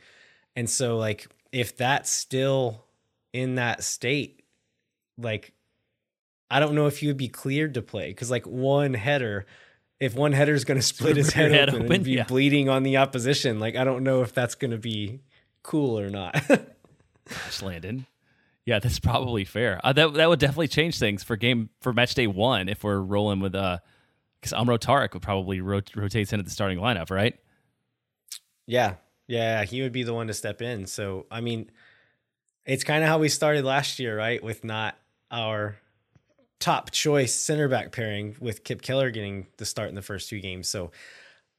[0.55, 2.83] And so like if that's still
[3.31, 4.43] in that state,
[5.17, 5.53] like
[6.49, 9.45] I don't know if you would be cleared to play cuz like one header
[9.99, 12.23] if one header is going to split his head, head, open, open and be yeah.
[12.23, 15.21] bleeding on the opposition, like I don't know if that's going to be
[15.61, 16.35] cool or not.
[16.47, 18.05] Gosh, Landon.
[18.65, 19.79] Yeah, that's probably fair.
[19.83, 22.99] Uh, that that would definitely change things for game for match day one if we're
[22.99, 23.79] rolling with uh
[24.39, 27.35] because Amro Tarek would probably rot- rotate into the starting lineup, right?
[28.67, 28.95] Yeah,
[29.27, 30.85] yeah, he would be the one to step in.
[30.85, 31.69] So I mean,
[32.65, 34.43] it's kind of how we started last year, right?
[34.43, 34.97] With not
[35.31, 35.77] our
[36.59, 40.39] top choice center back pairing with Kipp Keller getting the start in the first two
[40.39, 40.69] games.
[40.69, 40.91] So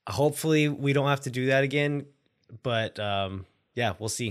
[0.09, 2.07] hopefully we don't have to do that again.
[2.63, 4.31] But um, yeah, we'll see.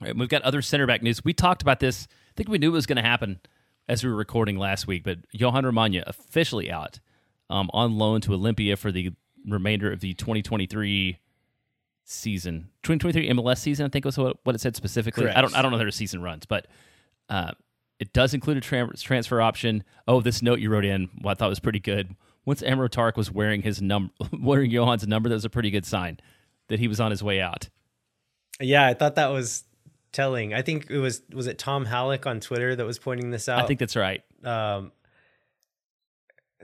[0.00, 1.24] All right, we've got other center back news.
[1.24, 2.06] We talked about this.
[2.10, 3.40] I think we knew it was going to happen
[3.88, 5.04] as we were recording last week.
[5.04, 7.00] But Jhohan Romaña officially out
[7.48, 9.12] um, on loan to Olimpia for the
[9.48, 11.18] remainder of the 2023
[12.04, 13.86] season, 2023 MLS season.
[13.86, 15.24] I think was what, what it said specifically.
[15.24, 15.38] Correct.
[15.38, 16.66] I don't I don't know how the season runs, but
[17.28, 17.52] uh,
[17.98, 19.84] it does include a tra- transfer option.
[20.06, 22.14] Oh, this note you wrote in, well, I thought was pretty good.
[22.44, 25.86] Once Amro Tarek was wearing his number, wearing Jhohan's number, that was a pretty good
[25.86, 26.18] sign
[26.68, 27.68] that he was on his way out.
[28.60, 29.64] Yeah, I thought that was
[30.12, 30.54] telling.
[30.54, 33.62] I think it was was it Tom Halleck on Twitter that was pointing this out.
[33.62, 34.22] I think that's right.
[34.44, 34.92] Um,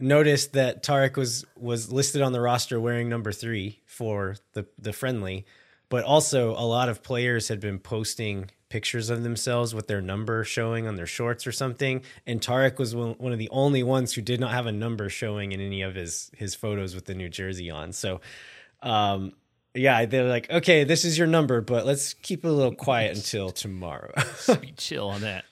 [0.03, 4.93] noticed that Tarek was was listed on the roster wearing number three for the the
[4.93, 5.47] friendly,
[5.89, 10.45] but also a lot of players had been posting pictures of themselves with their number
[10.45, 12.03] showing on their shorts or something.
[12.27, 15.53] And Tarek was one of the only ones who did not have a number showing
[15.53, 17.93] in any of his his photos with the New Jersey on.
[17.93, 18.21] So,
[18.83, 19.33] um,
[19.75, 23.17] yeah, they're like, okay, this is your number, but let's keep it a little quiet
[23.17, 24.13] until tomorrow.
[24.77, 25.45] chill on that.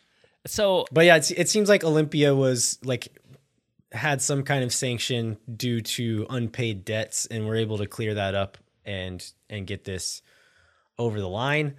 [0.47, 3.09] So, but yeah, it seems like Olimpia was like
[3.93, 8.35] had some kind of sanction due to unpaid debts, and we're able to clear that
[8.35, 10.23] up and and get this
[10.99, 11.77] over the line.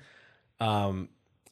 [0.60, 1.10] Um,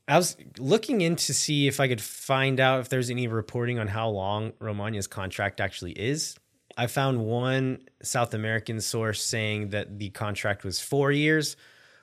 [0.08, 3.78] I was looking in to see if I could find out if there's any reporting
[3.78, 6.38] on how long Romaña's contract actually is.
[6.78, 11.58] I found one South American source saying that the contract was four years,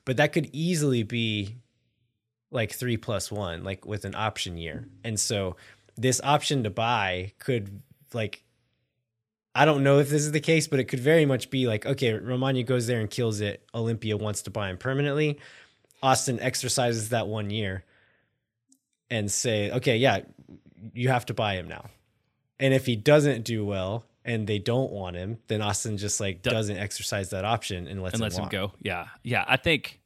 [0.04, 1.56] but that could easily be
[2.50, 4.86] like three plus one, like with an option year.
[5.02, 5.56] And so
[5.96, 8.43] this option to buy could like
[9.54, 11.86] I don't know if this is the case, but it could very much be like,
[11.86, 13.64] okay, Romaña goes there and kills it.
[13.72, 15.38] Olimpia wants to buy him permanently.
[16.02, 17.84] Austin exercises that one year
[19.10, 20.20] and say, okay, yeah,
[20.92, 21.88] you have to buy him now.
[22.58, 26.42] And if he doesn't do well and they don't want him, then Austin just like
[26.42, 28.50] doesn't exercise that option and lets, and him, lets him walk.
[28.50, 28.72] go.
[28.80, 29.44] Yeah, yeah.
[29.46, 30.00] I think.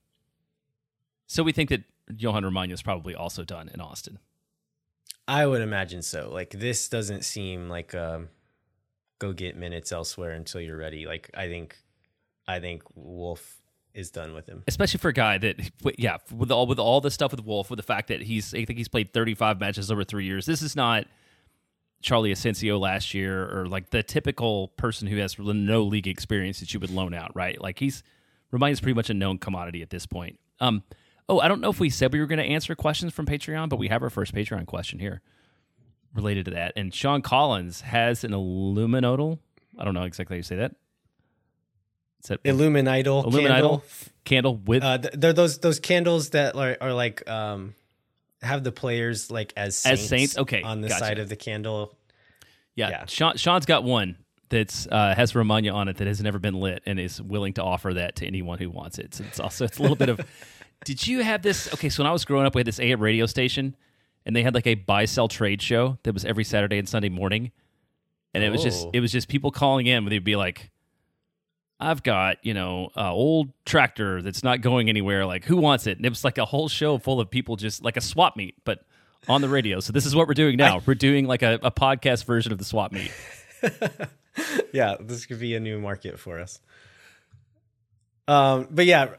[1.27, 4.19] So we think that Jhohan Romaña is probably also done in Austin.
[5.27, 6.31] I would imagine so.
[6.33, 8.29] Like this doesn't seem like um,
[9.19, 11.07] go get minutes elsewhere until you're ready.
[11.07, 11.77] Like I think,
[12.47, 13.57] I think Wolff
[13.95, 14.63] is done with him.
[14.69, 15.57] especially for a guy that
[15.99, 18.65] yeah with all with all the stuff with Wolff with the fact that he's I
[18.65, 21.07] think he's played 35 matches over 3 years this is not
[22.01, 26.73] Charlie Asensio last year or like the typical person who has no league experience that
[26.73, 28.05] you would loan out right like he's
[28.53, 30.85] Romaña's pretty much a known commodity at this point um
[31.29, 33.69] oh I don't know if we said we were going to answer questions from Patreon
[33.69, 35.23] but we have our first Patreon question here
[36.15, 39.39] related to that and Sean Collins has an Illuminidol
[39.79, 40.75] I don't know exactly how you say that
[42.23, 43.85] is that Illuminidol, Illuminidol candle.
[44.25, 47.75] candle with Uh, they're those those candles that are, are like um,
[48.43, 50.39] have the players like as saints, As saints?
[50.39, 51.01] Okay, on the gotcha.
[51.01, 51.95] side of the candle.
[52.75, 53.05] Yeah, Yeah.
[53.07, 54.17] Sean, Sean's got one
[54.49, 57.63] that's uh, has Romaña on it that has never been lit and is willing to
[57.63, 59.15] offer that to anyone who wants it.
[59.15, 60.21] So it's also it's a little bit of.
[60.85, 61.73] Did you have this?
[61.75, 63.75] Okay, so when I was growing up, we had this AM radio station,
[64.29, 67.09] and they had like a buy sell trade show that was every Saturday and Sunday
[67.09, 67.51] morning,
[68.35, 68.91] and it was just Oh.
[68.95, 70.05] it was just people calling in.
[70.05, 70.71] Where they'd be like.
[71.81, 75.25] I've got, you know, a old tractor that's not going anywhere.
[75.25, 75.97] Like, who wants it?
[75.97, 78.57] And it was like a whole show full of people just like a swap meet,
[78.65, 78.81] but
[79.29, 79.79] on the radio.
[79.79, 80.81] So this is what we're doing now.
[80.87, 83.13] we're doing like a, a podcast version of the swap meet.
[84.73, 86.61] Yeah, this could be a new market for us.
[88.27, 89.15] Um, but yeah,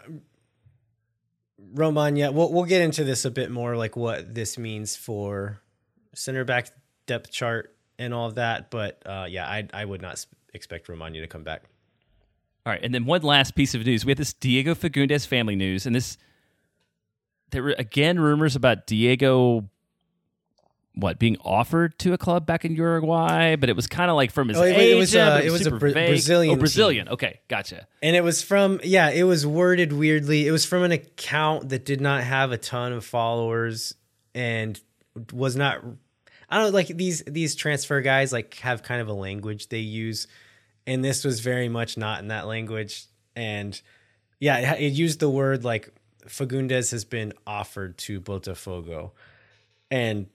[1.73, 2.33] Romaña.
[2.33, 5.61] We'll we'll get into this a bit more, like what this means for
[6.13, 6.69] center back
[7.05, 8.71] depth chart and all of that.
[8.71, 11.63] But uh, yeah, I I would not expect Romaña to come back.
[12.65, 15.55] All right, and then one last piece of news: we had this Diego Fagundes family
[15.55, 16.17] news, and this
[17.51, 19.69] there were again rumors about Diego,
[20.99, 24.31] what being offered to a club back in Uruguay, but it was kind of like
[24.31, 24.91] from his Oh, it- agent.
[24.91, 27.09] it was, uh, but it was a Bra- Brazilian Oh, Brazilian.
[27.09, 27.87] Okay, gotcha.
[28.01, 30.47] And it was from yeah, it was worded weirdly.
[30.47, 33.95] It was from an account that did not have a ton of followers
[34.35, 34.79] and
[35.33, 35.83] was not
[36.49, 39.79] I don't know, like these these transfer guys like have kind of a language they
[39.79, 40.27] use
[40.87, 43.79] and this was very much not in that language and
[44.39, 45.93] yeah, it, it used the word like
[46.27, 49.11] Fagundes has been offered to Botafogo.
[49.91, 50.27] And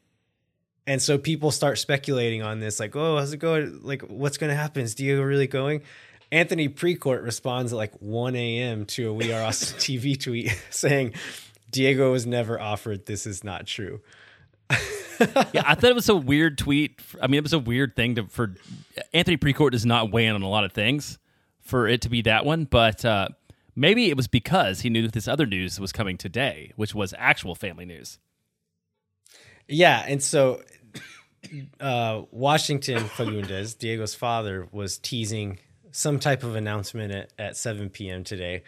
[0.87, 3.81] and so people start speculating on this, like, oh, how's it going?
[3.83, 4.83] Like, what's going to happen?
[4.83, 5.83] Is Diego really going?
[6.31, 8.87] Anthony Precourt responds at like 1 a.m.
[8.87, 11.14] to a We Are Austin TV tweet saying,
[11.70, 13.07] Diego was never offered.
[13.07, 14.01] This is not true.
[15.53, 17.01] Yeah, I thought it was a weird tweet.
[17.23, 18.55] I mean, it was a weird thing to for
[19.12, 21.18] Anthony Precourt does not weigh in on a lot of things
[21.61, 23.29] for it to be that one, but uh,
[23.77, 27.14] maybe it was because he knew that this other news was coming today, which was
[27.16, 28.18] actual family news.
[29.68, 30.05] Yeah.
[30.07, 30.62] And so
[31.81, 35.59] uh, Washington Fagundes, Diego's father, was teasing
[35.92, 38.24] some type of announcement at, at 7 p.m.
[38.24, 38.64] today.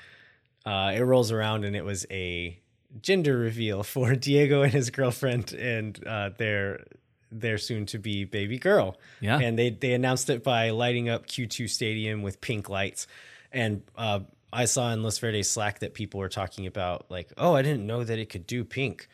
[0.64, 2.58] Uh, it rolls around and it was a
[3.02, 6.84] gender reveal for Diego and his girlfriend and uh, their
[7.32, 8.96] their soon to be baby girl.
[9.20, 9.38] Yeah.
[9.38, 13.06] And they they announced it by lighting up Q2 Stadium with pink lights.
[13.52, 14.20] And uh,
[14.52, 17.86] I saw in Los Verdes Slack that people were talking about like, oh, I didn't
[17.86, 19.08] know that it could do pink.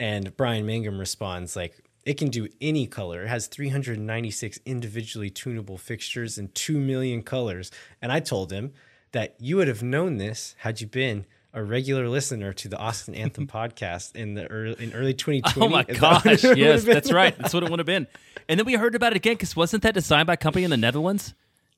[0.00, 3.22] And Brian Mangum responds like, it can do any color.
[3.22, 7.70] It has 396 individually tunable fixtures and 2 million colors.
[8.02, 8.72] And I told him
[9.12, 13.14] that you would have known this had you been a regular listener to the Austin
[13.14, 15.60] Anthem podcast in the early, in early 2020.
[15.66, 16.44] Oh my Is that gosh!
[16.56, 17.36] yes, that's right.
[17.38, 18.06] That's what it would have been.
[18.48, 20.70] And then we heard about it again because wasn't that designed by a company in
[20.70, 21.32] the Netherlands?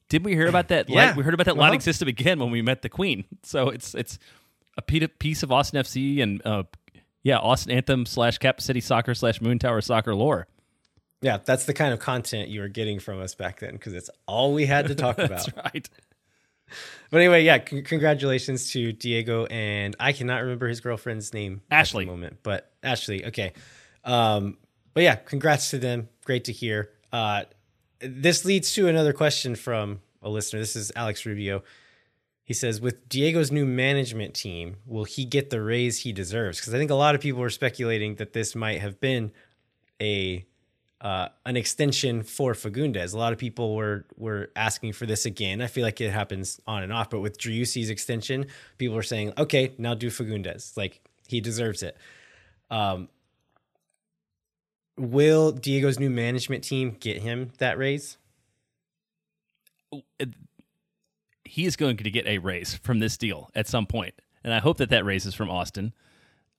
[0.09, 0.89] Didn't we hear about that?
[0.89, 1.09] Yeah.
[1.09, 1.85] light- we heard about that lighting Uh-huh.
[1.85, 3.25] system again when we met the Queen.
[3.43, 4.19] So it's it's
[4.79, 6.63] a piece of Austin FC and uh,
[7.27, 10.47] yeah, Austin Anthem slash Cap City Soccer slash Moon Tower Soccer lore.
[11.21, 14.09] Yeah, that's the kind of content you were getting from us back then because it's
[14.29, 15.31] all we had to talk about.
[15.31, 15.91] That's right.
[17.11, 22.05] But anyway, yeah, con- congratulations to Diego and I cannot remember his girlfriend's name Ashley.
[22.05, 23.27] at the moment, but Ashley.
[23.27, 23.55] Okay,
[24.05, 24.57] um,
[24.95, 26.09] but yeah, congrats to them.
[26.25, 26.91] Great to hear.
[27.13, 27.43] Uh,
[27.99, 30.61] this leads to another question from a listener.
[30.61, 31.65] This is Alex Rubio.
[32.47, 36.61] He says, with Diego's new management team, will he get the raise he deserves?
[36.61, 39.33] Because I think a lot of people were speculating that this might have been
[40.01, 40.47] a
[41.01, 43.13] uh, an extension for Fagundes.
[43.13, 45.61] A lot of people were were asking for this again.
[45.61, 48.47] I feel like it happens on and off, but with Driussi's extension,
[48.79, 50.77] people are saying, "Okay, now do Fagundes.
[50.77, 51.97] Like he deserves it."
[52.71, 53.09] Um,
[54.97, 58.19] will Diego's new management team get him that raise?
[61.57, 64.13] He is going to get a raise from this deal at some point,
[64.45, 65.95] and I hope that that raise is from Austin.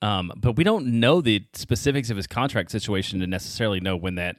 [0.01, 4.15] Um, but we don't know the specifics of his contract situation to necessarily know when
[4.15, 4.37] that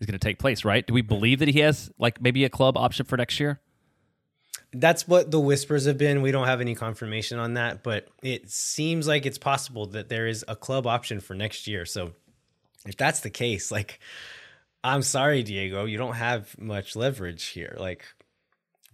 [0.00, 0.86] is going to take place, right?
[0.86, 3.60] Do we believe that he has like maybe a club option for next year?
[4.72, 6.22] That's what the whispers have been.
[6.22, 10.26] We don't have any confirmation on that, but it seems like it's possible that there
[10.26, 11.84] is a club option for next year.
[11.84, 12.12] So
[12.86, 14.00] if that's the case, like
[14.82, 17.76] I'm sorry, Diego, you don't have much leverage here.
[17.78, 18.06] Like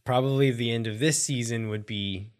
[0.04, 2.30] probably the end of this season would be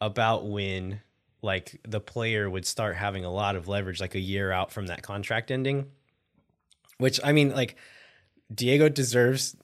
[0.00, 1.00] about when
[1.42, 4.86] like the player would start having a lot of leverage like a year out from
[4.86, 5.86] that contract ending.
[6.98, 7.76] Which i mean like
[8.54, 9.56] diego deserves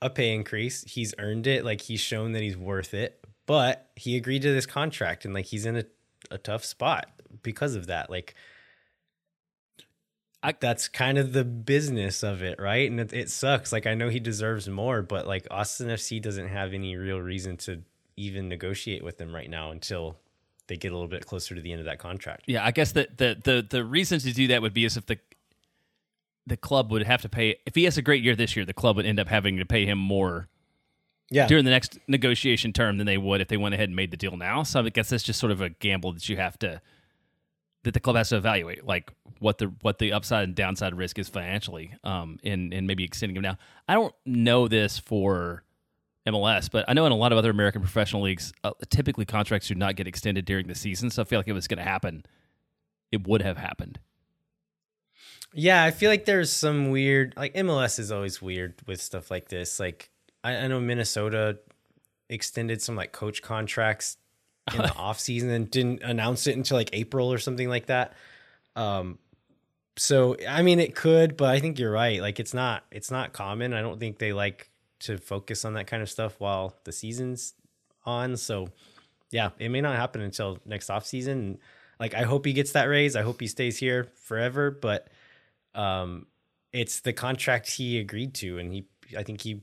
[0.00, 0.84] a pay increase.
[0.84, 1.64] He's earned it.
[1.64, 3.24] Like he's shown that he's worth it.
[3.46, 5.84] But he agreed to this contract and like he's in a,
[6.30, 7.10] a tough spot
[7.42, 8.10] because of that.
[8.10, 8.34] Like
[10.42, 13.94] I, that's kind of the business of it right and it, it sucks like i
[13.94, 17.82] know he deserves more but like austin fc doesn't have any real reason to
[18.16, 20.16] even negotiate with him right now until
[20.68, 22.44] they get a little bit closer to the end of that contract.
[22.46, 25.06] Yeah, I guess that the the, the reason to do that would be as if
[25.06, 25.18] the
[26.46, 28.72] the club would have to pay if he has a great year this year, the
[28.72, 30.48] club would end up having to pay him more
[31.30, 31.46] yeah.
[31.46, 34.16] during the next negotiation term than they would if they went ahead and made the
[34.16, 34.62] deal now.
[34.62, 36.80] So I guess that's just sort of a gamble that you have to
[37.84, 41.18] that the club has to evaluate, like what the what the upside and downside risk
[41.18, 43.58] is financially, um, in in maybe extending him now.
[43.88, 45.64] I don't know this for
[46.28, 46.70] MLS.
[46.70, 49.74] But I know in a lot of other American professional leagues, uh, typically contracts do
[49.74, 51.10] not get extended during the season.
[51.10, 52.24] So I feel like if it was going to happen,
[53.10, 53.98] it would have happened.
[55.54, 59.48] Yeah, I feel like there's some weird, like MLS is always weird with stuff like
[59.48, 59.80] this.
[59.80, 60.10] Like
[60.44, 61.58] I, I know Minnesota
[62.28, 64.18] extended some like coach contracts
[64.74, 68.14] in the off season and didn't announce it until like April or something like that.
[68.76, 69.18] Um,
[69.96, 72.20] so I mean, it could, but I think you're right.
[72.20, 73.74] Like it's not, it's not common.
[73.74, 77.54] I don't think they like to focus on that kind of stuff while the season's
[78.04, 78.36] on.
[78.36, 78.68] So
[79.30, 81.58] yeah, it may not happen until next off season.
[82.00, 83.16] Like I hope he gets that raise.
[83.16, 85.08] I hope he stays here forever, but
[85.74, 86.26] um
[86.72, 89.62] it's the contract he agreed to and he I think he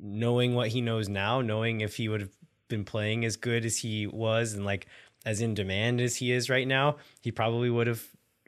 [0.00, 2.30] knowing what he knows now, knowing if he would have
[2.70, 4.86] been playing as good as he was and like
[5.26, 8.02] as in demand as he is right now, he probably would have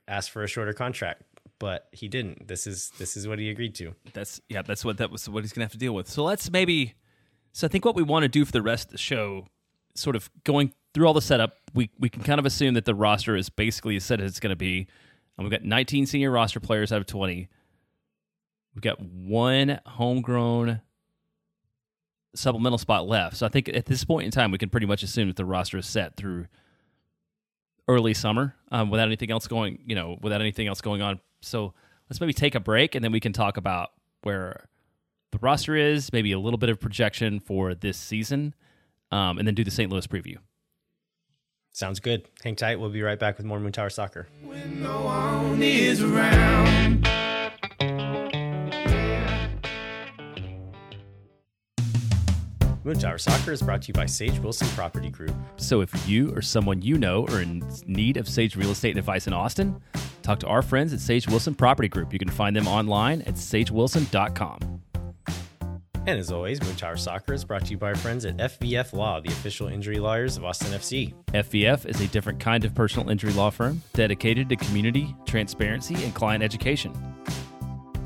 [0.09, 1.23] asked for a shorter contract
[1.63, 2.49] but he didn't.
[2.49, 3.95] This is this is what he agreed to.
[4.15, 6.09] That's yeah, that's what that was what he's gonna have to deal with.
[6.09, 6.95] So let's maybe
[7.53, 9.47] so I think what we want to do for the rest of the show,
[9.95, 12.97] sort of going through all the setup, we we can kind of assume that the
[12.97, 14.89] roster is basically as set as it's gonna be.
[15.39, 17.49] And we've got 19 senior roster players out of 20.
[18.75, 20.81] We've got one homegrown
[22.35, 23.37] supplemental spot left.
[23.37, 25.45] So I think at this point in time, we can pretty much assume that the
[25.45, 26.47] roster is set through
[27.89, 31.75] early summer um, without anything else going, you know, without anything else going on so
[32.09, 33.91] let's maybe take a break and then we can talk about
[34.23, 34.69] where
[35.33, 38.55] the roster is, maybe a little bit of projection for this season,
[39.11, 39.91] um, and then do the St.
[39.91, 40.37] Louis preview.
[41.73, 42.29] Sounds good.
[42.45, 42.79] Hang tight.
[42.79, 44.29] We'll be right back with more Moon Tower Soccer.
[52.85, 55.35] Moon Tower Soccer is brought to you by Sage Wilson Property Group.
[55.57, 59.29] So if you or someone you know are in need of Sage real estate advice
[59.29, 59.81] in Austin,
[60.23, 62.13] talk to our friends at Sage Wilson Property Group.
[62.13, 64.81] You can find them online at sagewilson.com.
[66.05, 68.93] And as always, Moon Tower Soccer is brought to you by our friends at FVF
[68.93, 71.15] Law, the official injury lawyers of Austin FC.
[71.29, 76.13] FVF is a different kind of personal injury law firm dedicated to community, transparency, and
[76.13, 76.93] client education.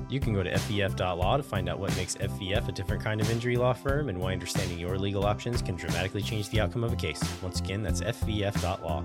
[0.08, 3.28] You can go to FVF.law to find out what makes FVF a different kind of
[3.28, 6.92] injury law firm and why understanding your legal options can dramatically change the outcome of
[6.92, 7.20] a case.
[7.42, 9.04] Once again, that's FVF.law.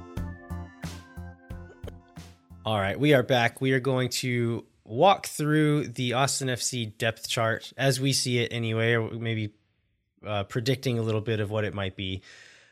[2.64, 3.62] All right, we are back.
[3.62, 8.54] We are going to walk through the Austin FC depth chart as we see it
[8.54, 9.56] anyway, or maybe
[10.26, 12.22] uh, predicting a little bit of what it might be.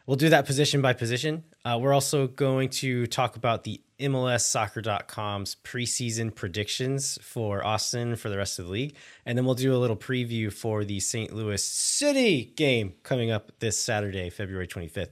[0.06, 1.46] We'll do that position by position.
[1.66, 8.38] Uh, we're also going to talk about the MLSsoccer.com's preseason predictions for Austin for the
[8.38, 8.96] rest of the league.
[9.26, 11.34] And then we'll do a little preview for the St.
[11.34, 15.10] Louis City game coming up this Saturday, February 25th.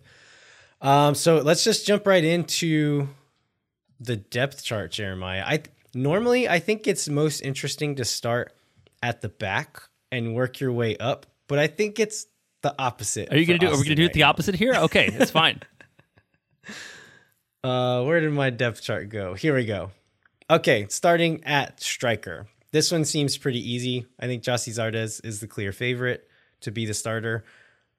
[0.82, 3.10] Um, so let's just jump right into
[4.00, 5.43] the depth chart, Jeremiah.
[5.45, 8.54] I normally I think it's most interesting to start
[9.02, 9.82] at the back
[10.12, 12.28] and work your way up, but I think it's
[12.62, 13.32] the opposite.
[13.34, 13.68] Are you gonna do?
[13.68, 14.74] Are we gonna do it the opposite here?
[14.76, 15.62] Okay, it's fine.
[17.63, 19.34] uh, where did my depth chart go?
[19.34, 19.91] Here we go.
[20.49, 22.47] Okay, starting at striker.
[22.72, 24.05] This one seems pretty easy.
[24.20, 26.28] I think Gyasi Zardes is the clear favorite
[26.61, 27.43] to be the starter.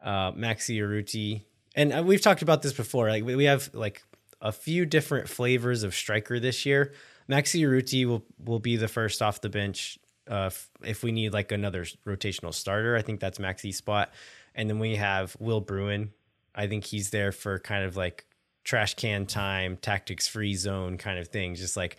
[0.00, 1.42] Uh, Maxi Urruti,
[1.74, 3.08] and uh, we've talked about this before.
[3.08, 4.02] Like we have like
[4.40, 6.92] a few different flavors of striker this year.
[7.28, 9.98] Maxi Urruti will will be the first off the bench
[10.28, 10.50] uh,
[10.82, 12.96] if we need like another rotational starter.
[12.96, 14.12] I think that's Maxi's spot,
[14.54, 16.12] and then we have Will Bruin.
[16.54, 18.24] I think he's there for kind of like
[18.68, 21.54] trash can time, tactics free zone kind of thing.
[21.54, 21.96] Just like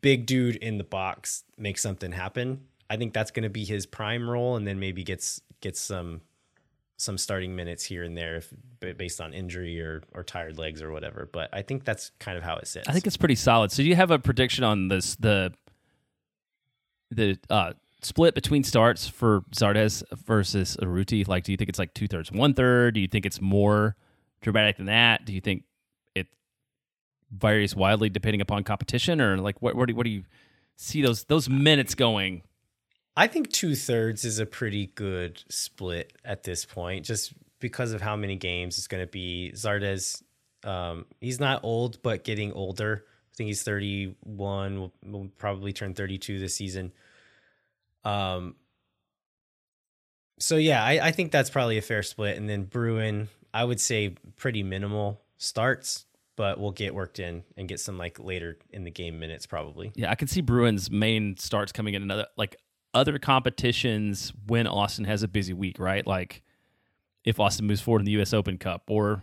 [0.00, 2.62] big dude in the box, make something happen.
[2.90, 6.22] I think that's going to be his prime role, and then maybe gets gets some
[6.96, 8.52] some starting minutes here and there if,
[8.98, 11.28] based on injury or or tired legs or whatever.
[11.32, 12.88] But I think that's kind of how it sits.
[12.88, 13.70] I think it's pretty solid.
[13.70, 15.52] So do you have a prediction on this the
[17.12, 21.28] the uh, split between starts for Zardes versus Urruti?
[21.28, 22.94] Like, do you think it's like two thirds, one third?
[22.94, 23.94] Do you think it's more
[24.42, 25.24] dramatic than that?
[25.24, 25.62] Do you think
[27.30, 29.74] varies wildly depending upon competition, or like what?
[29.74, 30.24] What do, do you
[30.76, 32.42] see those those minutes going?
[33.16, 38.00] I think two thirds is a pretty good split at this point, just because of
[38.00, 39.52] how many games it's going to be.
[39.54, 40.22] Zardes,
[40.64, 43.04] um, he's not old, but getting older.
[43.06, 46.92] I think he's 31, will, will probably turn 32 this season.
[48.04, 48.56] Um,
[50.38, 52.36] so yeah, I, I think that's probably a fair split.
[52.36, 56.06] And then Bruin, I would say pretty minimal starts,
[56.40, 59.92] but we'll get worked in and get some like later in the game minutes probably.
[59.94, 62.56] Yeah, I can see Bruin's main starts coming in another like
[62.94, 66.06] other competitions when Austin has a busy week, right?
[66.06, 66.40] Like
[67.26, 68.32] if Austin moves forward in the U.S.
[68.32, 69.22] Open Cup, or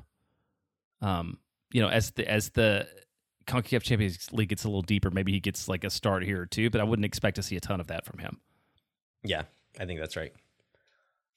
[1.01, 1.39] um,
[1.72, 2.88] you know, as the as the
[3.47, 6.45] Concacaf Champions League gets a little deeper, maybe he gets like a start here or
[6.45, 6.70] two.
[6.70, 8.41] But I wouldn't expect to see a ton of that from him.
[9.24, 9.41] Yeah,
[9.80, 10.34] I think that's right.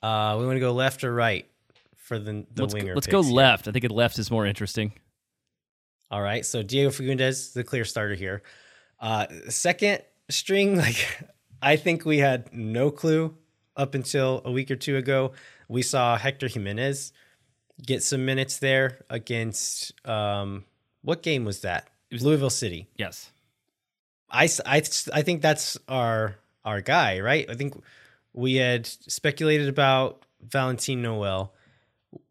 [0.02, 1.46] Uh, we want to go left or right
[1.96, 2.92] for the the let's winger.
[2.92, 3.36] Go, let's go picks here.
[3.36, 3.66] left.
[3.66, 4.92] I think it left is more interesting.
[6.10, 8.42] All right, so Diego Fagundes, the clear starter here.
[8.98, 11.24] Uh, second string, like
[11.62, 13.36] I think we had no clue
[13.76, 15.32] up until a week or two ago.
[15.68, 17.12] We saw Hector Jimenez
[17.86, 20.64] get some minutes there against um,
[21.02, 21.88] what game was that?
[22.10, 22.88] Was Louisville City.
[22.96, 23.30] Yes.
[24.30, 24.82] I, I,
[25.12, 27.48] I think that's our our guy, right?
[27.48, 27.82] I think
[28.32, 31.54] we had speculated about Valentin Noel.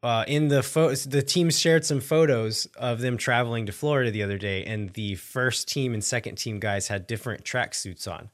[0.04, 4.24] Uh, in the pho- the team shared some photos of them traveling to Florida the
[4.24, 8.30] other day, and the first team and second team guys had different tracksuits on,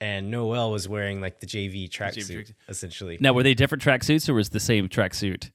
[0.00, 3.16] and Noel was wearing like the JV tracksuit essentially.
[3.20, 5.50] Now, were they different tracksuits or was the same tracksuit?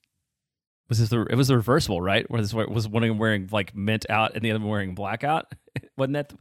[0.88, 2.30] Was this the it was the reversible, right?
[2.30, 4.96] Where this was one of them wearing like mint out and the other one wearing
[4.96, 5.54] blackout?
[5.98, 6.34] Wasn't that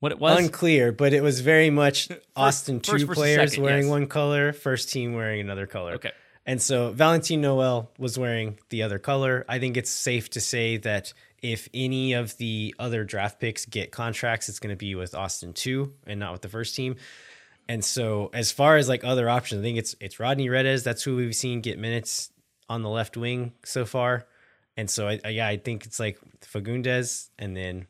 [0.00, 0.38] what it was?
[0.38, 3.90] Unclear, but it was very much Austin first two players second, wearing yes.
[3.90, 5.94] one color, first team wearing another color.
[5.94, 6.12] Okay.
[6.46, 9.44] And so Valentin Noel was wearing the other color.
[9.48, 13.92] I think it's safe to say that if any of the other draft picks get
[13.92, 16.96] contracts, it's going to be with Austin too, and not with the first team.
[17.68, 20.82] And so as far as like other options, I think it's it's Rodney Redes.
[20.82, 22.30] That's who we've seen get minutes
[22.68, 24.26] on the left wing so far.
[24.76, 27.86] And so I, I yeah, I think it's like Fagundes and then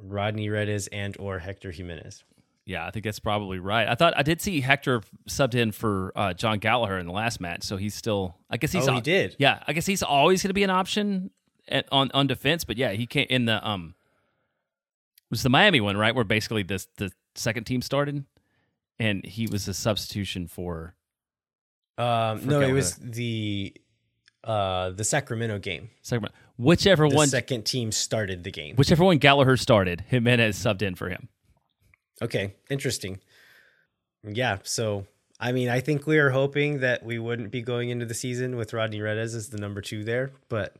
[0.00, 2.24] Rodney Redes and or Hector Jimenez.
[2.66, 3.88] Yeah, I think that's probably right.
[3.88, 7.40] I thought I did see Hector subbed in for uh, Jon Gallagher in the last
[7.40, 8.36] match, so he's still.
[8.48, 8.86] I guess he's.
[8.86, 9.34] Oh, he did?
[9.38, 11.30] Yeah, I guess he's always going to be an option
[11.68, 12.64] at, on on defense.
[12.64, 13.94] But yeah, he can't in the um.
[15.16, 16.14] It was the Miami one, right?
[16.14, 18.24] Where basically this the second team started,
[18.98, 20.94] and he was a substitution for.
[21.98, 23.74] Um, For no, it was the
[24.44, 25.90] uh the Sacramento game.
[26.02, 26.36] Sacramento.
[26.56, 28.76] Whichever The one, second team started the game.
[28.76, 31.28] whichever one Gallagher started, Jimenez subbed in for him.
[32.22, 33.20] Okay, interesting.
[34.22, 35.06] Yeah, so
[35.40, 38.56] I mean, I think we are hoping that we wouldn't be going into the season
[38.56, 40.76] with Rodney Redes as the number two there, but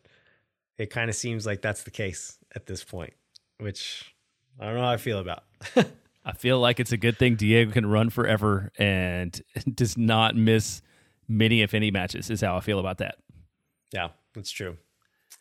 [0.76, 3.14] it kind of seems like that's the case at this point,
[3.58, 4.14] which
[4.58, 5.44] I don't know how I feel about.
[6.24, 9.40] I feel like it's a good thing Diego can run forever and
[9.74, 10.82] does not miss
[11.26, 12.28] many, if any, matches.
[12.28, 13.16] Is how I feel about that.
[13.92, 14.76] Yeah, that's true.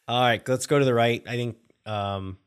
[0.08, 1.22] All right, let's go to the right.
[1.28, 2.38] I think um,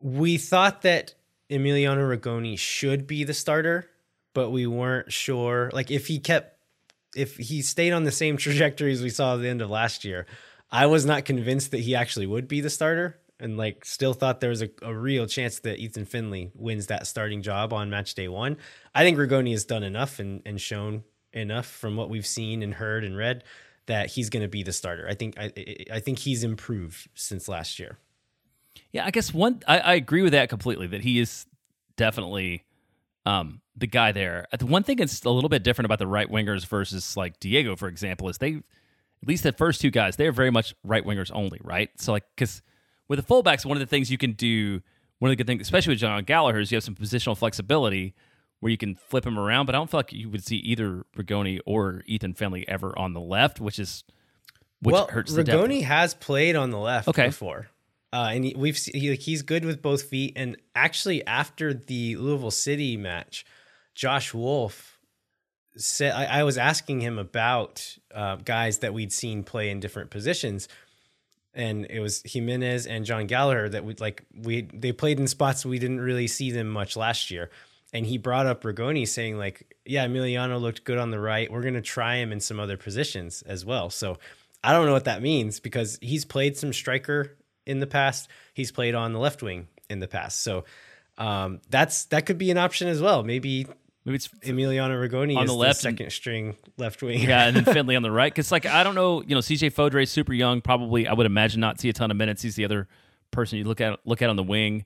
[0.00, 1.14] we thought that
[1.50, 3.88] Emiliano Rigoni should be the starter,
[4.34, 5.70] but we weren't sure.
[5.72, 6.56] Like if he kept,
[7.16, 10.04] if he stayed on the same trajectory as we saw at the end of last
[10.04, 10.26] year,
[10.70, 14.40] I was not convinced that he actually would be the starter, and like still thought
[14.40, 18.14] there was a, a real chance that Ethan Finlay wins that starting job on match
[18.14, 18.56] day one.
[18.94, 22.74] I think Rigoni has done enough and, and shown enough from what we've seen and
[22.74, 23.42] heard and read
[23.86, 25.06] that he's going to be the starter.
[25.08, 27.98] I think I, I- I think he's improved since last year.
[28.92, 29.62] Yeah, I guess one.
[29.68, 30.86] I, I agree with that completely.
[30.88, 31.46] That he is
[31.96, 32.64] definitely
[33.26, 34.46] um, the guy there.
[34.52, 37.38] Uh, The one thing that's a little bit different about the right wingers versus like
[37.40, 40.74] Diego, for example, is they at least the first two guys they are very much
[40.82, 41.90] right wingers only, right?
[41.98, 42.62] So like because
[43.08, 44.80] with the fullbacks, one of the things you can do
[45.18, 48.14] one of the good things, especially with Jon Gallagher, is you have some positional flexibility
[48.60, 49.66] where you can flip him around.
[49.66, 53.12] But I don't feel like you would see either Rigoni or Ethan Finlay ever on
[53.12, 54.02] the left, which is
[54.80, 55.62] which well, hurts the depth.
[55.62, 57.26] Rigoni has played on the left Okay.
[57.26, 57.68] before,
[58.12, 60.32] uh, and we've he, like, he's good with both feet.
[60.36, 63.46] And actually, after the Louisville City match,
[63.94, 64.98] Josh Wolff
[65.76, 70.10] said I, I was asking him about uh, guys that we'd seen play in different
[70.10, 70.68] positions,
[71.54, 75.64] and it was Jimenez and Jon Gallagher that we like we they played in spots
[75.64, 77.50] we didn't really see them much last year.
[77.92, 81.50] And he brought up Rigoni saying like, yeah, Emiliano looked good on the right.
[81.50, 83.90] We're gonna try him in some other positions as well.
[83.90, 84.18] So
[84.62, 87.36] I don't know what that means because he's played some striker
[87.70, 88.28] in the past.
[88.54, 90.40] He's played on the left wing in the past.
[90.42, 90.64] So
[91.18, 93.22] um, that's that could be an option as well.
[93.22, 93.66] Maybe
[94.06, 97.20] Maybe it's Emiliano Rigoni On is the the, left and- second string left wing.
[97.20, 98.32] yeah, and then Finlay on the right.
[98.32, 100.60] Because like I don't know, you know, CJ Fodrey super young.
[100.62, 102.40] Probably I would imagine not see a ton of minutes.
[102.42, 102.88] He's the other
[103.30, 104.84] person you look at look at on the wing.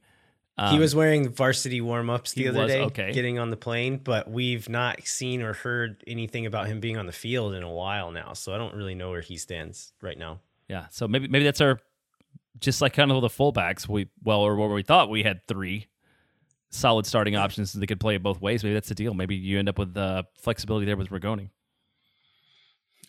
[0.70, 2.70] he was wearing varsity warm ups the other was?
[2.72, 3.12] day, Okay.
[3.12, 7.06] getting on the plane, but we've not seen or heard anything about him being on
[7.06, 8.32] the field in a while now.
[8.34, 10.40] So I don't really know where he stands right now.
[10.68, 11.78] Yeah, so maybe maybe that's our
[12.58, 13.88] just like kind of the fullbacks.
[13.88, 15.88] We well, or what we thought we had three
[16.70, 18.64] solid starting options that could play it both ways.
[18.64, 19.14] Maybe that's the deal.
[19.14, 21.50] Maybe you end up with uh, flexibility there with Rigoni.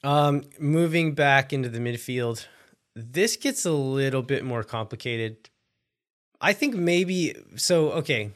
[0.03, 2.45] Um, moving back into the midfield,
[2.95, 5.49] this gets a little bit more complicated.
[6.39, 7.91] I think maybe so.
[7.93, 8.31] Okay,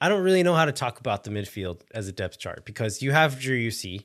[0.00, 3.02] I don't really know how to talk about the midfield as a depth chart because
[3.02, 4.04] you have Driussi,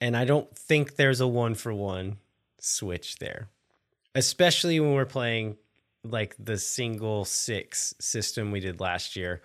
[0.00, 2.18] and I don't think there's a one for one
[2.60, 3.48] switch there,
[4.14, 5.56] especially when we're playing
[6.04, 9.42] like the single six system we did last year.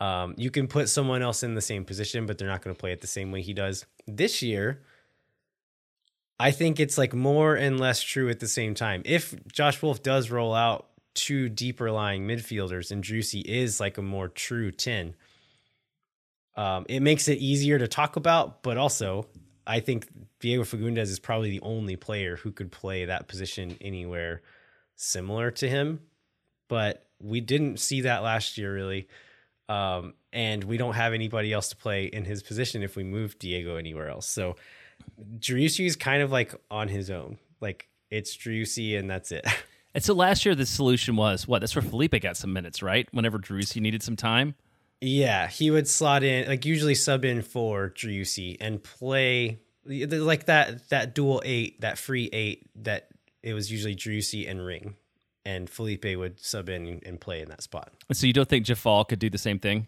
[0.00, 2.80] Um, you can put someone else in the same position, but they're not going to
[2.80, 4.82] play it the same way he does this year.
[6.38, 9.02] I think it's like more and less true at the same time.
[9.06, 14.02] If Josh Wolff does roll out two deeper lying midfielders and Driussi is like a
[14.02, 15.14] more true 10,
[16.56, 19.26] um, it makes it easier to talk about, but also
[19.66, 20.06] I think
[20.40, 24.42] Diego Fagundes is probably the only player who could play that position anywhere
[24.94, 26.00] similar to him.
[26.68, 29.08] But we didn't see that last year, really.
[29.68, 33.38] Um, and we don't have anybody else to play in his position if we move
[33.38, 34.28] Diego anywhere else.
[34.28, 34.56] So
[35.38, 37.38] Driussi is kind of like on his own.
[37.60, 39.46] Like it's Driussi and that's it.
[39.94, 41.60] And so last year the solution was what?
[41.60, 43.08] That's where Felipe got some minutes, right?
[43.12, 44.54] Whenever Driussi needed some time.
[45.00, 50.88] Yeah, he would slot in, like usually sub in for Driussi and play like that
[50.88, 53.08] that dual eight, that free eight that
[53.42, 54.96] it was usually Driussi and Ring.
[55.44, 57.92] And Felipe would sub in and play in that spot.
[58.12, 59.86] So you don't think Djeffal could do the same thing?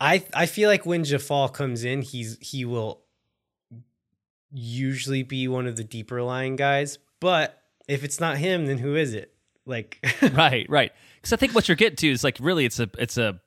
[0.00, 3.02] I I feel like when Djeffal comes in, he's he will
[4.50, 6.98] usually be one of the deeper lying guys.
[7.20, 9.32] But if it's not him, then who is it?
[9.66, 10.92] Like right, right.
[11.24, 13.40] Because I think what you're getting to is like really it's a it's a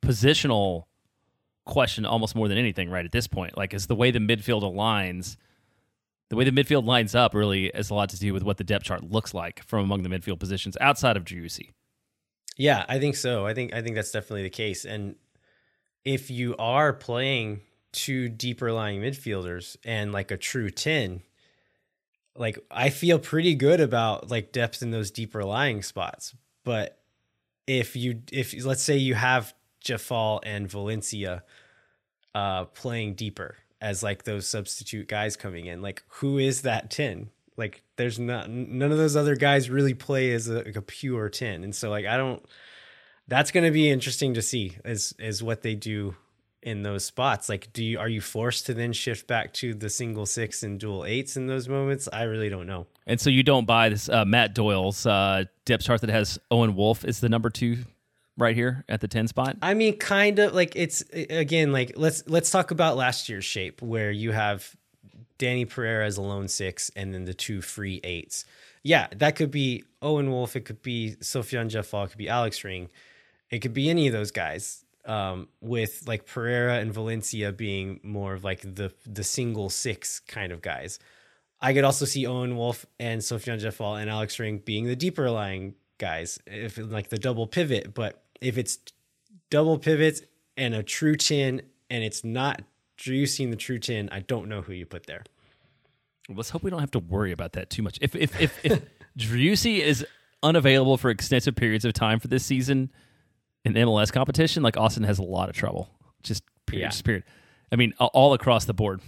[0.00, 0.84] positional
[1.66, 3.54] question almost more than anything right at this point.
[3.54, 5.36] Like is the way the midfield aligns,
[6.30, 8.64] the way the midfield lines up really has a lot to do with what the
[8.64, 11.72] depth chart looks like from among the midfield positions outside of Driussi.
[12.56, 13.44] Yeah, I think so.
[13.44, 14.86] I think I think that's definitely the case.
[14.86, 15.16] And
[16.06, 17.60] if you are playing
[17.92, 21.20] two deeper lying midfielders and like a true 10,
[22.34, 26.34] like I feel pretty good about like depth in those deeper lying spots.
[26.64, 26.97] But
[27.68, 29.54] if you if let's say you have
[29.84, 31.44] Djeffal and Valencia
[32.34, 37.30] uh playing deeper as like those substitute guys coming in, like who is that 10?
[37.56, 41.28] Like there's not none of those other guys really play as a, like a pure
[41.28, 41.62] 10.
[41.62, 42.44] And so like I don't
[43.28, 46.16] that's going to be interesting to see is is what they do
[46.62, 47.48] in those spots.
[47.48, 50.78] Like do you are you forced to then shift back to the single six and
[50.78, 52.08] dual eights in those moments?
[52.12, 52.86] I really don't know.
[53.06, 56.74] And so you don't buy this uh, Matt Doyle's uh, depth chart that has Owen
[56.74, 57.78] Wolff is the number two
[58.36, 59.56] right here at the 10 spot.
[59.60, 63.82] I mean, kind of like it's again like let's let's talk about last year's shape
[63.82, 64.76] where you have
[65.38, 68.44] Danny Pereira as a lone six and then the two free eights.
[68.82, 70.56] Yeah, that could be Owen Wolff.
[70.56, 72.06] It could be Sofiane Djeffal.
[72.06, 72.88] It could be Alex Ring.
[73.50, 74.84] It could be any of those guys.
[75.04, 80.52] Um, with like Pereira and Valencia being more of like the the single six kind
[80.52, 80.98] of guys.
[81.60, 85.30] I could also see Owen Wolff and Sofiane Djeffal and Alex Ring being the deeper
[85.30, 87.94] lying guys, if like the double pivot.
[87.94, 88.78] But if it's
[89.50, 90.22] double pivots
[90.56, 92.62] and a true 10 and it's not
[92.96, 95.24] Driussi the true 10, I don't know who you put there.
[96.28, 97.98] Let's hope we don't have to worry about that too much.
[98.00, 98.82] If if if, if
[99.18, 100.06] Driussi is
[100.42, 102.90] unavailable for extensive periods of time for this season
[103.68, 105.90] in MLS competition, like Austin has a lot of trouble.
[106.22, 106.82] Just period.
[106.82, 106.88] Yeah.
[106.88, 107.24] Just period.
[107.70, 109.00] I mean, all across the board.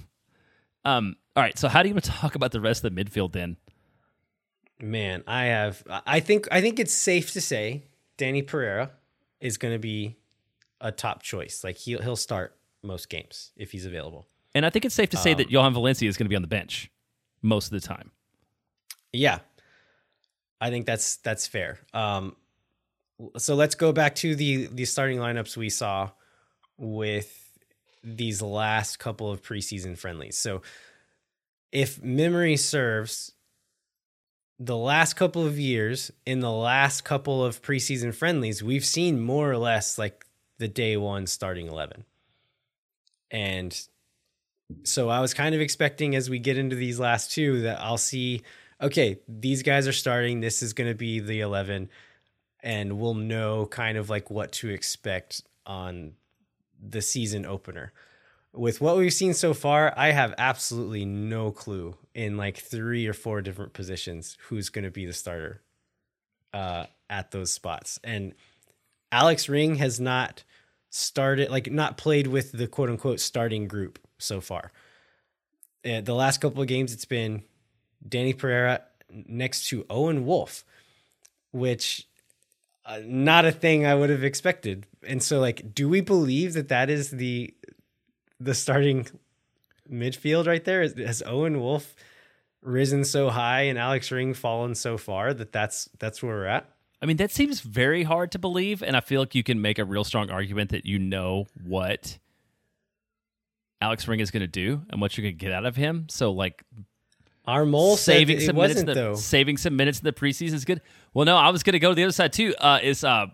[0.85, 1.17] Um.
[1.37, 1.59] All right.
[1.59, 3.57] So how do you talk about the rest of the midfield then?
[4.81, 5.83] Man, I have.
[6.07, 6.49] I think.
[6.51, 7.85] I think it's safe to say
[8.17, 8.93] Danny Pereira
[9.41, 10.17] is going to be
[10.81, 11.63] a top choice.
[11.65, 14.27] Like he'll he'll start most games if he's available.
[14.55, 16.37] And I think it's safe to say um, that Jhojan Valencia is going to be
[16.37, 16.91] on the bench
[17.43, 18.11] most of the time.
[19.13, 19.39] Yeah,
[20.61, 21.79] I think that's that's fair.
[21.93, 22.37] Um,
[23.37, 26.11] so let's go back to the the starting lineups we saw
[26.79, 27.37] with
[28.03, 30.37] these last couple of preseason friendlies.
[30.37, 30.63] So
[31.73, 33.33] if memory serves,
[34.59, 39.51] the last couple of years in the last couple of preseason friendlies, we've seen more
[39.51, 40.27] or less like
[40.59, 42.05] the day one starting 11.
[43.31, 43.79] And
[44.85, 47.99] so I was kind of expecting as we get into these last two that I'll
[47.99, 48.43] see,
[48.81, 50.41] okay, these guys are starting.
[50.41, 51.89] This is going to be the 11.
[52.63, 56.13] And we'll know kind of like what to expect on
[56.81, 57.93] the season opener.
[58.53, 63.13] With what we've seen so far, I have absolutely no clue in like three or
[63.13, 65.63] four different positions who's going to be the starter
[66.53, 68.01] uh, at those spots.
[68.03, 68.35] And
[69.13, 70.43] Alex Ring has not
[70.91, 74.73] started, like, not played with the quote unquote starting group so far.
[75.85, 77.43] Uh, the last couple of games, it's been
[78.07, 80.65] Danny Pereira next to Owen Wolff,
[81.53, 82.09] which
[82.85, 84.87] uh, not a thing I would have expected.
[85.07, 87.55] And so, like, do we believe that that is the
[88.39, 89.07] the starting
[89.91, 90.83] midfield right there?
[90.83, 91.95] Has Owen Wolff
[92.63, 96.69] risen so high and Alex Ring fallen so far that that's that's where we're at?
[97.03, 99.79] I mean, that seems very hard to believe, and I feel like you can make
[99.79, 102.19] a real strong argument that you know what
[103.81, 106.07] Alex Ring is going to do and what you're going to get out of him.
[106.11, 106.63] So, like,
[107.47, 108.83] our mole saving some minutes.
[108.83, 109.17] The.
[109.17, 110.83] Saving some minutes in the preseason is good.
[111.13, 112.55] Well, no, I was going to go to the other side too.
[112.59, 113.27] Uh, is uh,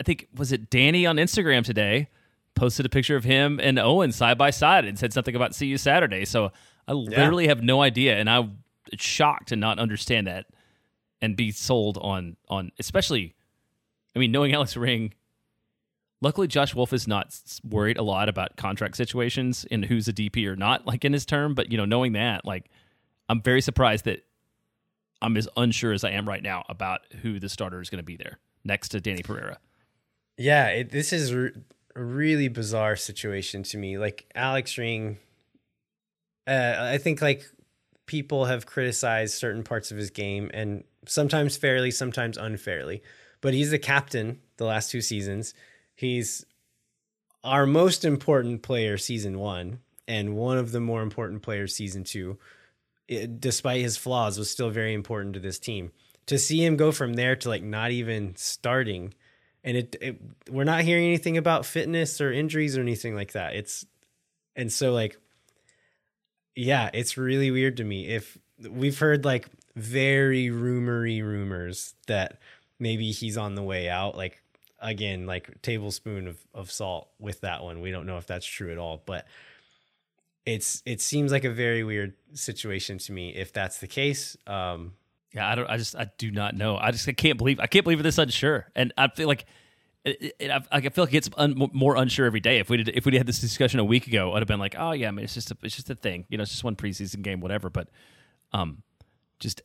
[0.00, 2.08] I think was it Danny on Instagram today
[2.54, 5.66] posted a picture of him and Owen side by side and said something about see
[5.66, 6.24] you Saturday.
[6.24, 6.52] So
[6.86, 7.50] I literally yeah.
[7.50, 8.58] have no idea, and I'm
[8.98, 10.46] shocked to not understand that
[11.20, 13.34] and be sold on on especially.
[14.14, 15.14] I mean, knowing Alex Ring,
[16.20, 17.36] luckily Josh Wolff is not
[17.68, 21.24] worried a lot about contract situations and who's a DP or not, like in his
[21.24, 21.54] term.
[21.54, 22.70] But you know, knowing that, like,
[23.28, 24.24] I'm very surprised that
[25.22, 28.04] I'm as unsure as I am right now about who the starter is going to
[28.04, 29.58] be there next to Danny Pereira.
[30.36, 31.50] Yeah, it, this is a
[31.94, 33.98] really bizarre situation to me.
[33.98, 35.18] Like Alex Ring
[36.46, 37.44] uh, I think like
[38.06, 43.02] people have criticized certain parts of his game and sometimes fairly, sometimes unfairly.
[43.40, 45.54] But he's the captain the last two seasons.
[45.94, 46.44] He's
[47.44, 52.38] our most important player season one and one of the more important players season two.
[53.10, 55.90] It, despite his flaws, was still very important to this team.
[56.26, 59.14] To see him go from there to like not even starting,
[59.64, 63.56] and it, it we're not hearing anything about fitness or injuries or anything like that.
[63.56, 63.84] It's
[64.54, 65.18] and so like
[66.54, 68.06] yeah, it's really weird to me.
[68.06, 68.38] If
[68.68, 72.38] we've heard like very rumory rumors that
[72.78, 74.42] maybe he's on the way out, like
[74.80, 77.80] again, like tablespoon of, of salt with that one.
[77.80, 79.26] We don't know if that's true at all, but
[80.50, 84.36] it's it seems like a very weird situation to me if that's the case.
[84.46, 84.92] Um
[85.32, 86.76] yeah, I don't I just I do not know.
[86.76, 88.66] I just I can't believe I can't believe this unsure.
[88.74, 89.46] And I feel like
[90.04, 92.58] it, it, I, I feel like it's un, more unsure every day.
[92.58, 94.74] If we did, if we had this discussion a week ago, I'd have been like,
[94.78, 96.64] oh yeah, I mean, it's just a, it's just a thing, you know, it's just
[96.64, 97.68] one preseason game, whatever.
[97.68, 97.88] But,
[98.52, 98.82] um,
[99.38, 99.62] just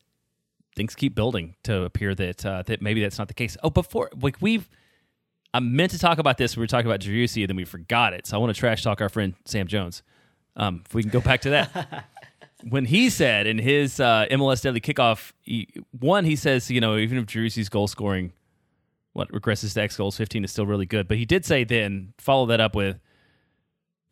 [0.76, 3.56] things keep building to appear that uh, that maybe that's not the case.
[3.64, 4.70] Oh, before like we've,
[5.54, 6.58] I meant to talk about this.
[6.58, 8.28] We were talking about Driussi, and then we forgot it.
[8.28, 10.04] So I want to trash talk our friend Sam Jones.
[10.56, 12.06] Um, if we can go back to that.
[12.70, 15.68] when he said in his uh, MLS Daily Kickoff, he,
[16.00, 18.32] one, he says, you know, even if Driussi's goal scoring
[19.16, 21.08] what regresses to X goals 15 is still really good.
[21.08, 23.00] But he did say then, follow that up with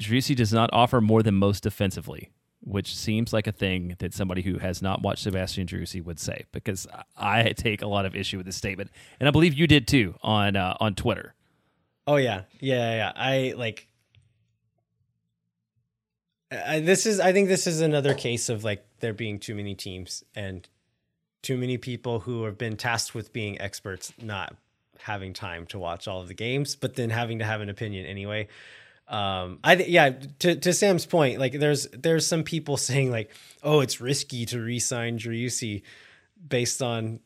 [0.01, 2.31] Driussi does not offer more than most defensively,
[2.61, 6.45] which seems like a thing that somebody who has not watched Sebastian Driussi would say,
[6.53, 6.87] because
[7.17, 8.91] I take a lot of issue with this statement.
[9.19, 11.35] And I believe you did too on uh, on Twitter.
[12.07, 12.43] Oh yeah.
[12.61, 13.11] Yeah, yeah.
[13.15, 13.87] I like
[16.65, 19.75] I, this is I think this is another case of like there being too many
[19.75, 20.67] teams and
[21.41, 24.55] too many people who have been tasked with being experts not
[24.99, 28.05] having time to watch all of the games, but then having to have an opinion
[28.05, 28.47] anyway.
[29.07, 33.31] Um, I th- yeah, to to Sam's point, like there's there's some people saying like,
[33.61, 35.83] oh, it's risky to re-sign Driussi
[36.47, 37.19] based on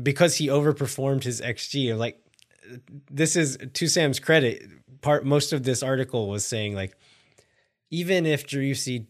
[0.00, 1.96] because he overperformed his xG.
[1.96, 2.20] Like,
[3.10, 4.68] this is to Sam's credit.
[5.00, 6.96] Part most of this article was saying like,
[7.94, 9.06] even if Driussi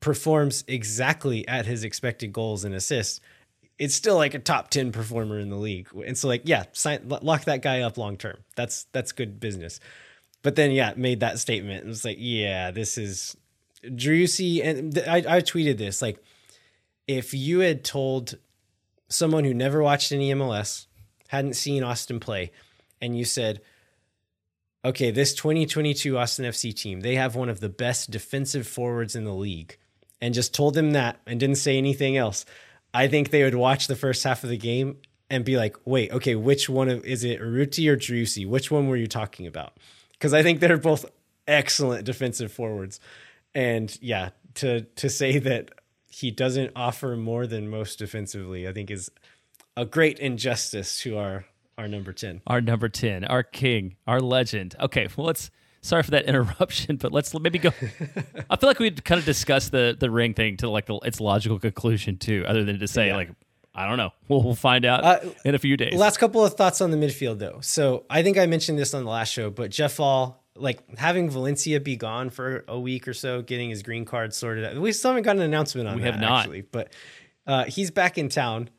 [0.00, 3.20] performs exactly at his expected goals and assists,
[3.78, 5.88] it's still like a top 10 performer in the league.
[6.06, 8.38] And so like, yeah, sign, lock that guy up long term.
[8.56, 9.80] That's that's good business.
[10.42, 11.84] But then yeah, made that statement.
[11.84, 13.36] It was like, yeah, this is
[13.84, 16.18] Driussi and th- I, I tweeted this like
[17.06, 18.38] if you had told
[19.08, 20.86] someone who never watched any MLS,
[21.28, 22.50] hadn't seen Austin play,
[23.00, 23.60] and you said,
[24.86, 29.24] okay, this 2022 Austin FC team, they have one of the best defensive forwards in
[29.24, 29.76] the league,
[30.20, 32.44] and just told them that and didn't say anything else,
[32.94, 36.12] I think they would watch the first half of the game and be like, wait,
[36.12, 38.46] okay, which one of, is it Urruti or Driussi?
[38.46, 39.76] Which one were you talking about?
[40.12, 41.04] Because I think they're both
[41.48, 43.00] excellent defensive forwards.
[43.54, 45.70] And yeah, to to say that
[46.08, 49.10] he doesn't offer more than most defensively, I think is
[49.76, 51.44] a great injustice to our
[51.78, 52.42] our number 10.
[52.46, 54.74] Our number 10, our king, our legend.
[54.80, 55.50] Okay, well, let's
[55.82, 57.70] sorry for that interruption, but let's maybe go.
[58.50, 61.20] I feel like we'd kind of discuss the the ring thing to like the, its
[61.20, 63.16] logical conclusion too, other than to say Yeah.
[63.16, 63.30] like
[63.78, 64.10] I don't know.
[64.28, 65.92] We'll, we'll find out Uh, in a few days.
[65.94, 67.58] Last couple of thoughts on the midfield, though.
[67.60, 71.78] So I think I mentioned this on the last show, but Djeffal, like having Valencia
[71.78, 74.76] be gone for a week or so, getting his green card sorted out.
[74.80, 76.38] We still haven't got an announcement on We that, have not.
[76.40, 76.90] actually, but
[77.46, 78.70] uh, he's back in town.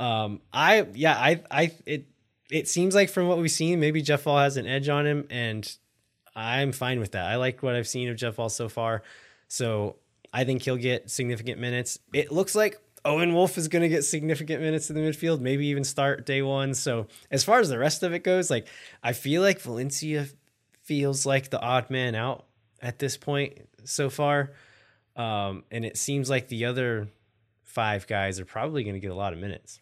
[0.00, 2.06] Um, I yeah, I I it
[2.52, 5.74] it seems like from what we've seen, maybe Djeffal has an edge on him, and
[6.36, 7.24] I'm fine with that.
[7.24, 9.02] I like what I've seen of Djeffal so far,
[9.48, 9.96] so
[10.34, 11.98] I think he'll get significant minutes.
[12.12, 15.66] It looks like Owen Wolff is going to get significant minutes in the midfield, maybe
[15.68, 16.74] even start day one.
[16.74, 18.68] So as far as the rest of it goes, like
[19.02, 20.26] I feel like Valencia
[20.82, 22.44] feels like the odd man out
[22.82, 24.52] at this point so far,
[25.16, 27.08] um, and it seems like the other
[27.62, 29.81] five guys are probably going to get a lot of minutes.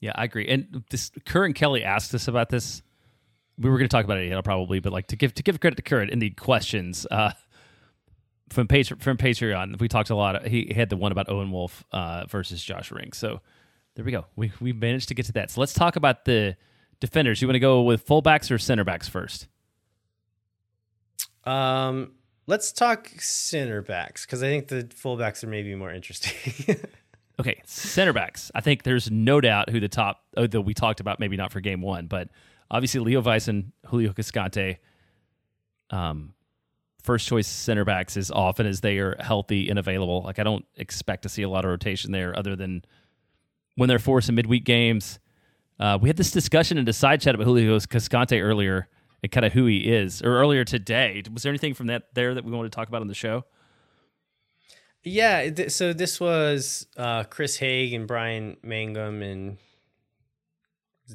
[0.00, 0.48] Yeah, I agree.
[0.48, 2.82] And this Curran Kelly asked us about this.
[3.58, 5.76] We were going to talk about it, probably, but like to give to give credit
[5.76, 7.32] to Curran in the questions uh,
[8.50, 10.46] from Patre- from Patreon, we talked a lot.
[10.46, 13.12] He had the one about Owen Wolff uh, versus Josh Ring.
[13.12, 13.40] So
[13.94, 14.26] there we go.
[14.36, 15.50] We we managed to get to that.
[15.50, 16.56] So let's talk about the
[17.00, 17.40] defenders.
[17.42, 19.46] You want to go with fullbacks or center backs first?
[21.44, 22.12] Um,
[22.46, 26.76] let's talk center backs because I think the fullbacks are maybe more interesting.
[27.40, 28.50] Okay, center backs.
[28.54, 31.50] I think there's no doubt who the top, oh, that we talked about, maybe not
[31.50, 32.28] for game one, but
[32.70, 34.76] obviously Leo Weiss and Julio Cascante.
[35.88, 36.34] Um,
[37.02, 40.20] first choice center backs as often as they are healthy and available.
[40.20, 42.84] Like I don't expect to see a lot of rotation there, other than
[43.76, 45.18] when they're forced in midweek games.
[45.78, 48.86] Uh, we had this discussion in the side chat about Julio Cascante earlier
[49.22, 51.22] and kind of who he is, or earlier today.
[51.32, 53.46] Was there anything from that there that we wanted to talk about on the show?
[55.02, 59.56] Yeah, th- so this was uh, Chris Haig and Brian Mangum and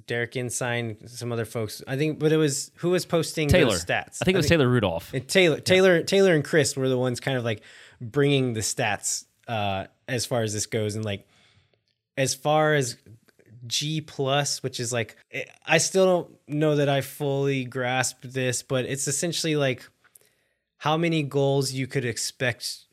[0.07, 1.81] Derek Ensign, some other folks.
[1.87, 4.17] I think, but it was who was posting Taylor stats?
[4.21, 5.13] I think it was Taylor Rudolph.
[5.13, 7.61] And Taylor, Taylor, Taylor, and Chris were the ones kind of like
[8.01, 11.27] bringing the stats uh, as far as this goes, and like
[12.17, 12.97] as far as
[13.67, 18.63] G plus, which is like eh, I still don't know that I fully grasp this,
[18.63, 19.87] but it's essentially like
[20.77, 22.84] how many goals you could expect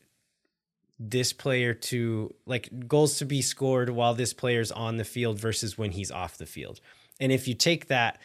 [1.10, 5.76] this player to like goals to be scored while this player's on the field versus
[5.76, 6.80] when he's off the field.
[7.18, 8.20] And if you take that,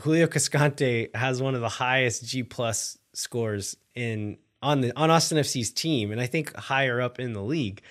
[0.00, 5.38] Julio Cascante has one of the highest G plus scores in on the on Austin
[5.38, 7.82] FC's team, and I think higher up in the league.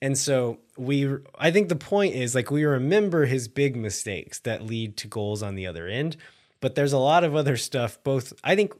[0.00, 1.08] And so we,
[1.38, 5.42] I think the point is like we remember his big mistakes that lead to goals
[5.44, 6.16] on the other end,
[6.60, 8.02] but there's a lot of other stuff.
[8.02, 8.72] Both I think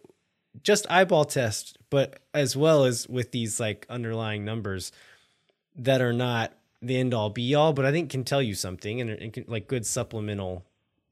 [0.62, 4.92] just eyeball test, but as well as with these like underlying numbers
[5.76, 9.00] that are not the end all be all, but I think can tell you something
[9.00, 10.64] and, and can, like good supplemental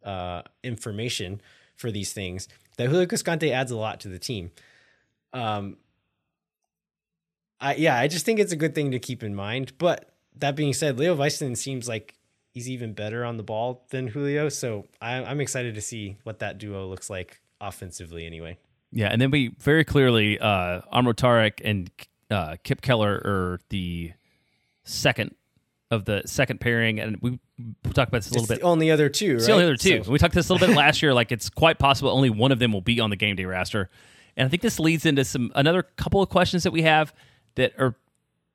[0.04, 1.40] uh, information
[1.76, 2.48] for these things.
[2.76, 4.50] That Julio Cascante adds a lot to the team.
[5.32, 5.76] Um,
[7.60, 9.72] I yeah, I just think it's a good thing to keep in mind.
[9.78, 12.14] But that being said, Leo Väisänen seems like
[12.52, 16.40] he's even better on the ball than Julio, so I, I'm excited to see what
[16.40, 18.26] that duo looks like offensively.
[18.26, 18.58] Anyway.
[18.92, 21.90] Yeah, and then we very clearly uh Amro Tarek and
[22.30, 24.12] uh, Kipp Keller are the
[24.84, 25.34] second
[25.90, 28.60] of the second pairing, and we we talked about this a little It's bit.
[28.60, 29.36] the only other two, right?
[29.36, 30.04] It's the only other two.
[30.04, 31.12] So- we talked this a little bit last year.
[31.14, 33.90] Like it's quite possible only one of them will be on the game day roster,
[34.36, 37.12] and I think this leads into some another couple of questions that we have
[37.56, 37.96] that are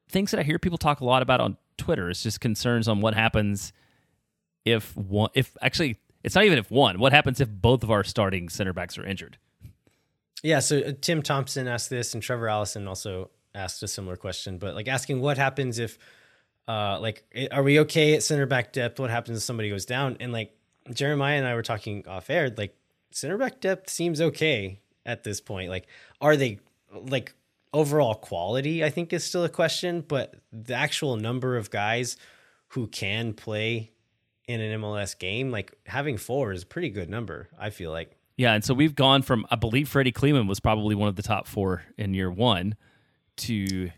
[0.09, 2.09] things that I hear people talk a lot about on Twitter.
[2.09, 3.73] It's just concerns on what happens
[4.63, 6.99] if one, if actually it's not even if one.
[6.99, 9.37] What happens if both of our starting center backs are injured?
[10.45, 14.59] Yeah, so uh, Tim Thompson asked this, and Trevor Allison also asked a similar question,
[14.59, 15.97] but like asking what happens if,
[16.67, 18.99] uh, like, are we okay at center back depth?
[18.99, 20.17] What happens if somebody goes down?
[20.19, 20.55] And like
[20.93, 22.77] Jeremiah and I were talking off air, like
[23.09, 25.71] center back depth seems okay at this point.
[25.71, 25.87] Like,
[26.21, 26.59] are they
[26.93, 27.33] like
[27.73, 28.83] overall quality?
[28.83, 32.17] I think is still a question, but the actual number of guys
[32.67, 33.93] who can play
[34.47, 37.49] in an MLS game, like having four is a pretty good number.
[37.57, 38.15] I feel like.
[38.37, 41.23] Yeah, and so we've gone from I believe Freddy Kleemann was probably one of the
[41.23, 42.75] top four in year one
[43.37, 43.91] to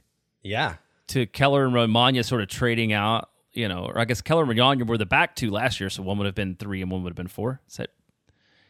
[0.43, 0.75] Yeah.
[1.07, 4.49] to Keller and Romagna sort of trading out, you know, or I guess Keller and
[4.49, 7.03] Romagna were the back two last year, so one would have been three and one
[7.03, 7.61] would have been four.
[7.67, 7.89] Is that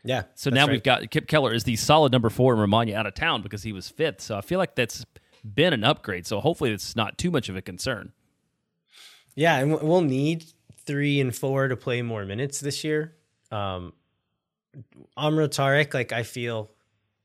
[0.03, 0.23] Yeah.
[0.35, 0.71] so now right.
[0.71, 3.63] we've got Kipp Keller is the solid number four and Romagna out of town because
[3.63, 4.21] he was fifth.
[4.21, 5.05] So I feel like that's
[5.43, 6.25] been an upgrade.
[6.25, 8.13] So hopefully it's not too much of a concern.
[9.35, 10.45] Yeah, and we'll need
[10.85, 13.15] three and four to play more minutes this year.
[13.51, 13.93] Um,
[15.15, 16.71] Amro Tarek, like I feel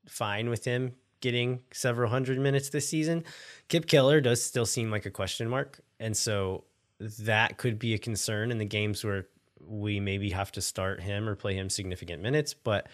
[0.06, 3.24] fine with him getting several hundred minutes this season.
[3.68, 6.64] Kipp Keller does still seem like a question mark, and so
[6.98, 9.26] that could be a concern in the games where
[9.64, 12.54] we maybe have to start him or play him significant minutes.
[12.54, 12.88] But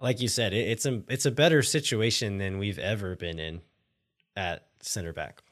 [0.00, 3.60] like you said, it, it's a it's a better situation than we've ever been in
[4.36, 5.42] at center back.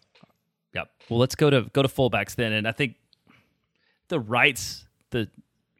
[0.74, 0.90] Yep.
[1.08, 2.96] Well, let's go to go to fullbacks then, and I think
[4.08, 5.28] the rights the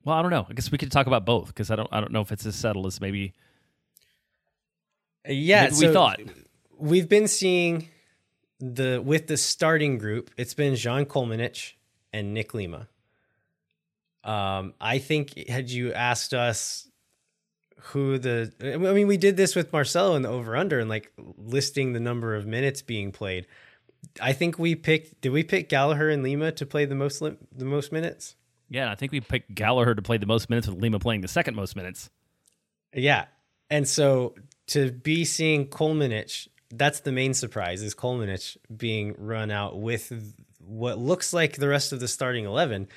[0.04, 0.46] well, I don't know.
[0.48, 2.46] I guess we could talk about both because I don't I don't know if it's
[2.46, 3.32] as subtle as maybe
[5.26, 6.20] Yeah, maybe we thought.
[6.78, 7.88] we've been seeing
[8.60, 10.30] the with the starting group.
[10.36, 11.72] It's been Žan Kolmanič
[12.12, 12.88] and Nick Lima.
[14.22, 16.88] Um, I think had you asked us
[17.88, 21.12] who the, I mean, we did this with Marcelo in the over under and like
[21.36, 23.46] listing the number of minutes being played.
[24.22, 25.20] I think we picked.
[25.20, 28.36] Did we pick Gallagher and Lima to play the most the most minutes?
[28.68, 31.28] Yeah, I think we picked Gallagher to play the most minutes with Lima playing the
[31.28, 32.10] second most minutes.
[32.92, 33.26] Yeah.
[33.70, 34.34] And so
[34.68, 40.98] to be seeing Kolmanič, that's the main surprise is Kolmanič being run out with what
[40.98, 42.88] looks like the rest of the starting 11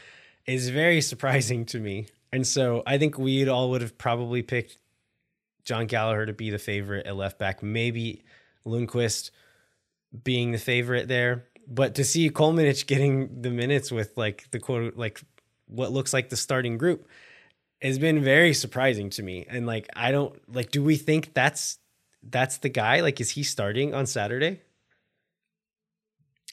[0.45, 2.07] is very surprising to me.
[2.32, 4.78] And so I think we all would have probably picked
[5.63, 8.24] Jon Gallagher to be the favorite at left back, maybe
[8.65, 9.32] Lundkvist
[10.24, 11.45] being the favorite there.
[11.68, 15.22] But to see Kolmanič getting the minutes with like the quote, like
[15.68, 17.07] what looks like the starting group,
[17.82, 19.45] has been very surprising to me.
[19.47, 21.78] And like, I don't like, do we think that's
[22.24, 23.01] that's the guy?
[23.01, 24.61] Like, is he starting on Saturday?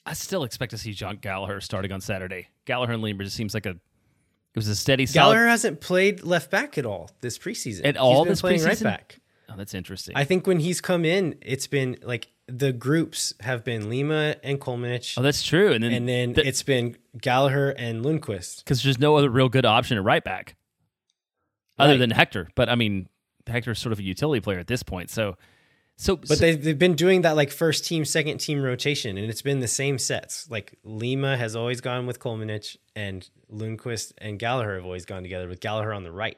[0.05, 2.49] I still expect to see Jon Gallagher starting on Saturday.
[2.65, 5.33] Gallagher and Lima just seems like a it was a steady solid.
[5.33, 7.81] Gallagher hasn't played left back at all this preseason.
[7.83, 8.83] At He's all been this playing right preseason?
[8.83, 9.19] back.
[9.49, 10.15] Oh, that's interesting.
[10.15, 14.59] I think when he's come in, it's been like the groups have been Lima and
[14.61, 15.71] Kolmanič, oh, that's true.
[15.71, 18.59] And then and then the- it's been Gallagher and Lundkvist.
[18.63, 20.55] because there's no other real good option at right back
[21.77, 21.97] other Right.
[21.99, 22.49] than Hector.
[22.55, 23.07] But I mean,
[23.47, 25.09] Hector's sort of a utility player at this point.
[25.09, 25.37] So,
[25.97, 29.41] so But they've, they've been doing that like first team, second team rotation, and it's
[29.41, 30.49] been the same sets.
[30.49, 35.47] Like Lima has always gone with Kolmanič, and Lundkvist and Gallagher have always gone together
[35.47, 36.37] with Gallagher on the right.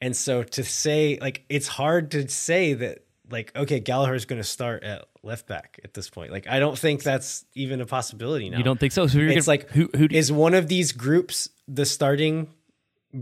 [0.00, 4.40] And so to say, like, it's hard to say that, like, okay, Gallagher is going
[4.40, 6.32] to start at left back at this point.
[6.32, 8.58] Like, I don't think that's even a possibility now.
[8.58, 9.06] you don't think so?
[9.06, 12.48] So you're It's gonna, like, who who is one of these groups the starting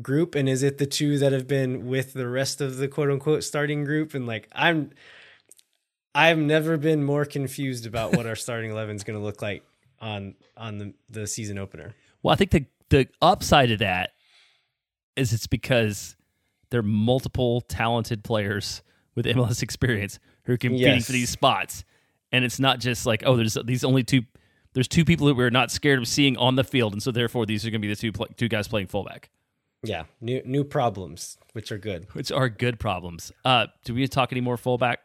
[0.00, 3.11] group and is it the two that have been with the rest of the quote
[3.11, 4.90] unquote starting group and like i'm
[6.12, 9.62] i've never been more confused about what our starting 11 is going to look like
[10.00, 14.11] on on the, the season opener Well, I think the the upside of that
[15.16, 16.16] is it's because
[16.70, 18.82] there are multiple talented players
[19.14, 21.07] with MLS experience who are competing Yes.
[21.07, 21.84] for these spots,
[22.37, 24.22] and it's not just like oh, there's these only two.
[24.74, 27.47] There's two people that we're not scared of seeing on the field, and so therefore
[27.47, 29.30] these are going to be the two pla two guys playing fullback,
[29.82, 33.32] yeah new new problems which are good which are good problems.
[33.45, 35.01] Uh, do we talk any more fullback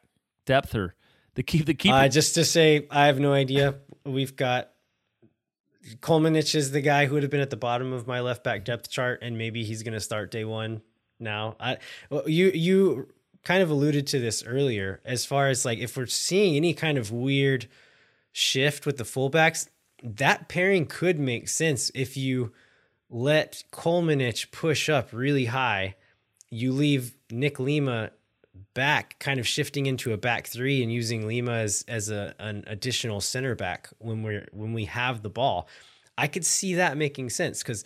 [0.46, 0.96] depth or
[1.36, 1.96] the keep the keeper?
[1.96, 3.76] uh, just to say i have no idea
[4.06, 4.72] we've got
[6.00, 8.66] Kolmanič is the guy who would have been at the bottom of my left back
[8.66, 10.82] depth chart, and maybe he's going to start day one
[11.20, 11.56] now.
[11.60, 11.78] I
[12.26, 13.08] you you
[13.44, 16.98] kind of alluded to this earlier, as far as like if we're seeing any kind
[16.98, 17.68] of weird
[18.32, 19.68] shift with the fullbacks,
[20.04, 22.52] that pairing could make sense if you
[23.10, 25.96] let Kolmanič push up really high.
[26.50, 28.12] You leave Nick Lima
[28.74, 32.64] back, kind of shifting into a back three and using Lima as as a, an
[32.68, 35.68] additional center back when we're when we have the ball.
[36.18, 37.84] I could see that making sense because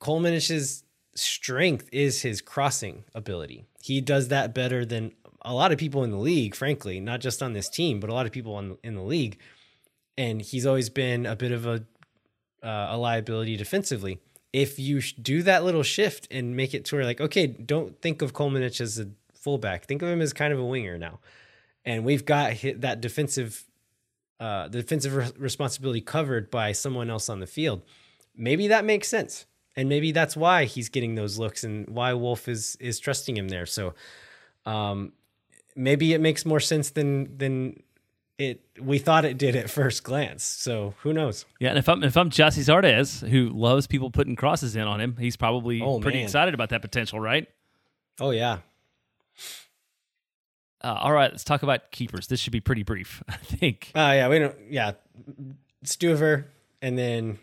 [0.00, 0.84] Kolmanič's
[1.14, 3.64] strength is his crossing ability.
[3.86, 5.12] He does that better than
[5.42, 8.12] a lot of people in the league, frankly, not just on this team, but a
[8.12, 9.38] lot of people on, in the league.
[10.18, 11.84] And he's always been a bit of a
[12.62, 14.18] uh, a liability defensively.
[14.52, 18.22] If you do that little shift and make it to where like, okay, don't think
[18.22, 19.84] of Kolmanič as a fullback.
[19.84, 21.20] Think of him as kind of a winger now.
[21.84, 23.64] And we've got that defensive
[24.40, 27.82] uh, the defensive re- responsibility covered by someone else on the field.
[28.34, 29.46] Maybe that makes sense.
[29.76, 33.48] And maybe that's why he's getting those looks and why Wolff is is trusting him
[33.48, 33.66] there.
[33.66, 33.94] So
[34.64, 35.12] um,
[35.74, 37.82] maybe it makes more sense than than
[38.38, 40.44] it we thought it did at first glance.
[40.44, 41.44] So who knows?
[41.60, 45.00] Yeah, and if I'm if I'm Gyasi Zardes, who loves people putting crosses in on
[45.00, 46.24] him, he's probably Oh, pretty man.
[46.24, 47.46] excited about that potential, right?
[48.18, 48.58] Oh yeah.
[50.82, 52.26] Uh, all right, let's talk about keepers.
[52.28, 53.90] This should be pretty brief, I think.
[53.94, 54.54] Uh, yeah, we don't.
[54.70, 54.92] Yeah,
[55.84, 56.44] Stuver,
[56.82, 57.38] and then,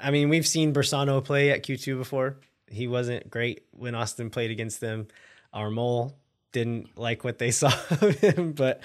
[0.00, 2.36] I mean, we've seen Bersano play at Q2 before.
[2.68, 5.08] He wasn't great when Austin played against them.
[5.52, 6.16] Our mole
[6.52, 8.82] didn't like what they saw of him, but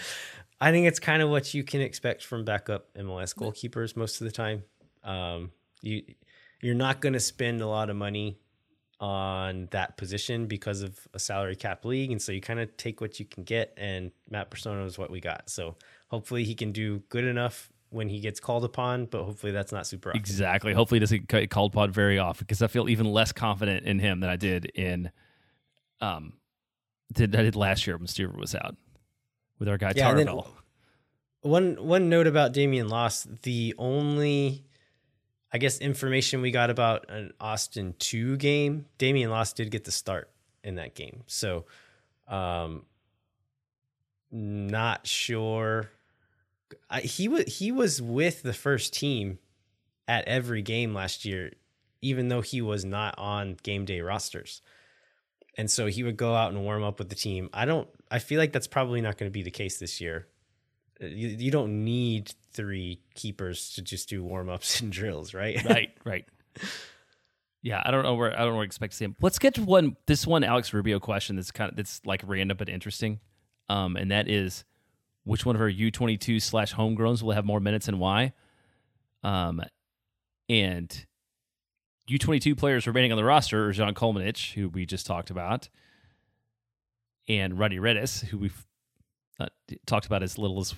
[0.59, 4.25] I think it's kind of what you can expect from backup MLS goalkeepers most of
[4.25, 4.63] the time.
[5.03, 5.51] Um,
[5.81, 6.03] you
[6.61, 8.39] you're not going to spend a lot of money
[8.99, 12.99] on that position because of a salary cap league, and so you kind of take
[12.99, 13.73] what you can get.
[13.77, 15.49] And Matt Bersano is what we got.
[15.51, 15.75] So
[16.07, 19.87] hopefully he can do good enough when he gets called upon, but hopefully that's not
[19.87, 20.19] super often.
[20.19, 20.73] Exactly.
[20.73, 23.99] Hopefully he doesn't get called upon very often because I feel even less confident in
[23.99, 25.11] him than I did in
[26.01, 26.33] um
[27.11, 28.75] did I did last year when Stuver was out
[29.59, 30.53] with our guy Yeah, Tarbell.
[31.41, 34.65] One one note about Damian Las, the only
[35.51, 39.91] I guess information we got about an Austin 2 game, Damian Las did get the
[39.91, 40.29] start
[40.63, 41.23] in that game.
[41.27, 41.65] So
[42.27, 42.85] um
[44.29, 45.89] not sure
[46.89, 49.39] I, he was he was with the first team
[50.07, 51.51] at every game last year
[52.01, 54.61] even though he was not on game day rosters.
[55.57, 57.49] And so he would go out and warm up with the team.
[57.51, 60.27] I don't I feel like that's probably not going to be the case this year
[60.99, 65.63] you, you don't need three keepers to just do warm ups and drills, right?
[65.65, 66.25] right, right.
[67.61, 69.15] Yeah, I don't know where I don't I expect to see him.
[69.21, 72.57] Let's get to one this one Alex Rubio question that's kind of that's like random
[72.57, 73.19] but interesting.
[73.69, 74.63] Um, and that is
[75.27, 78.33] which one of our U twenty two slash homegrowns will have more minutes and why?
[79.23, 79.61] Um
[80.49, 81.05] and
[82.07, 85.29] U twenty two players remaining on the roster are John Kolmanič, who we just talked
[85.29, 85.69] about,
[87.27, 88.65] and Ruddy Redes, who we've
[89.39, 89.47] uh,
[89.85, 90.73] talked about as little as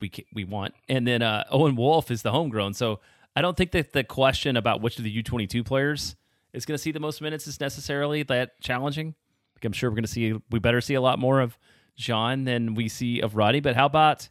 [0.00, 2.72] we ca- we want, and then uh, Owen Wolff is the homegrown.
[2.72, 3.00] So
[3.36, 6.16] I don't think that the question about which of the U twenty two players
[6.54, 9.14] is going to see the most minutes is necessarily that challenging.
[9.54, 11.58] Like I'm sure we're going to see we better see a lot more of
[12.00, 13.60] John than we see of Roddy.
[13.60, 14.28] But how about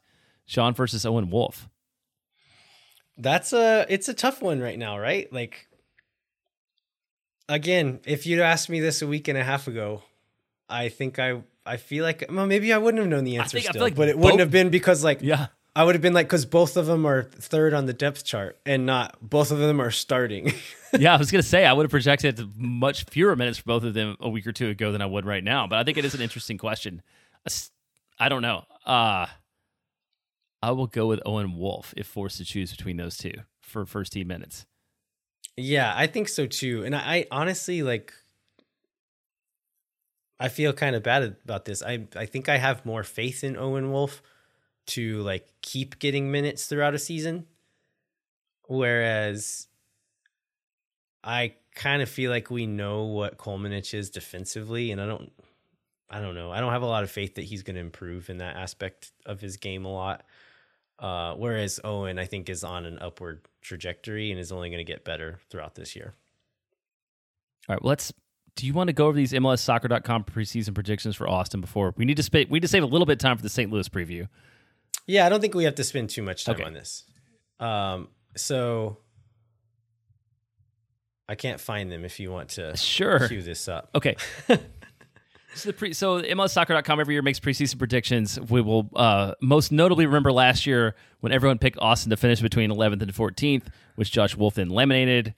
[0.47, 1.69] John versus Owen Wolff?
[3.17, 5.31] That's a it's a tough one right now, right?
[5.31, 5.67] Like
[7.47, 10.03] again, if you'd asked me this a week and a half ago,
[10.69, 13.69] I think I I feel like well maybe I wouldn't have known the answer think-
[13.69, 16.13] still, like but it both- wouldn't have been because like Yeah, I would have been
[16.13, 19.59] like because both of them are third on the depth chart and not both of
[19.59, 20.53] them are starting.
[20.97, 21.13] yeah.
[21.13, 23.93] I was going to say I would have projected much fewer minutes for both of
[23.93, 25.67] them a week or two ago than I would right now.
[25.67, 27.01] But I think it is an interesting question.
[28.19, 28.63] I don't know.
[28.85, 29.27] Uh
[30.61, 34.11] I will go with Owen Wolff if forced to choose between those two for first
[34.13, 34.65] team minutes.
[35.55, 36.83] Yeah, I think so too.
[36.83, 38.13] And I, I honestly like
[40.39, 41.81] I feel kind of bad about this.
[41.83, 44.21] I I think I have more faith in Owen Wolff
[44.87, 47.45] to like keep getting minutes throughout a season.
[48.67, 49.67] Whereas
[51.23, 55.31] I kind of feel like we know what Kolmanič is defensively and I don't
[56.09, 56.51] I don't know.
[56.51, 59.11] I don't have a lot of faith that he's going to improve in that aspect
[59.25, 60.23] of his game a lot.
[60.97, 64.91] Uh, whereas Owen, I think, is on an upward trajectory and is only going to
[64.91, 66.13] get better throughout this year.
[67.69, 68.11] All right, well, let's.
[68.55, 72.17] Do you want to go over these MLSsoccer.com preseason predictions for Austin before we need
[72.17, 73.71] to spa- we need to save a little bit of time for the St.
[73.71, 74.27] Louis preview?
[75.07, 76.63] Yeah, I don't think we have to spend too much time Okay.
[76.65, 77.05] on this.
[77.61, 78.97] Um, so
[81.29, 83.27] I can't find them if you want to Sure.
[83.27, 83.91] cue this up.
[83.95, 84.15] Okay.
[85.55, 88.39] so the pre- so MLSsoccer.com every year makes preseason predictions.
[88.39, 92.69] We will uh, most notably remember last year when everyone picked Austin to finish between
[92.69, 93.63] 11th and 14th,
[93.95, 95.33] which Josh Wolff then laminated,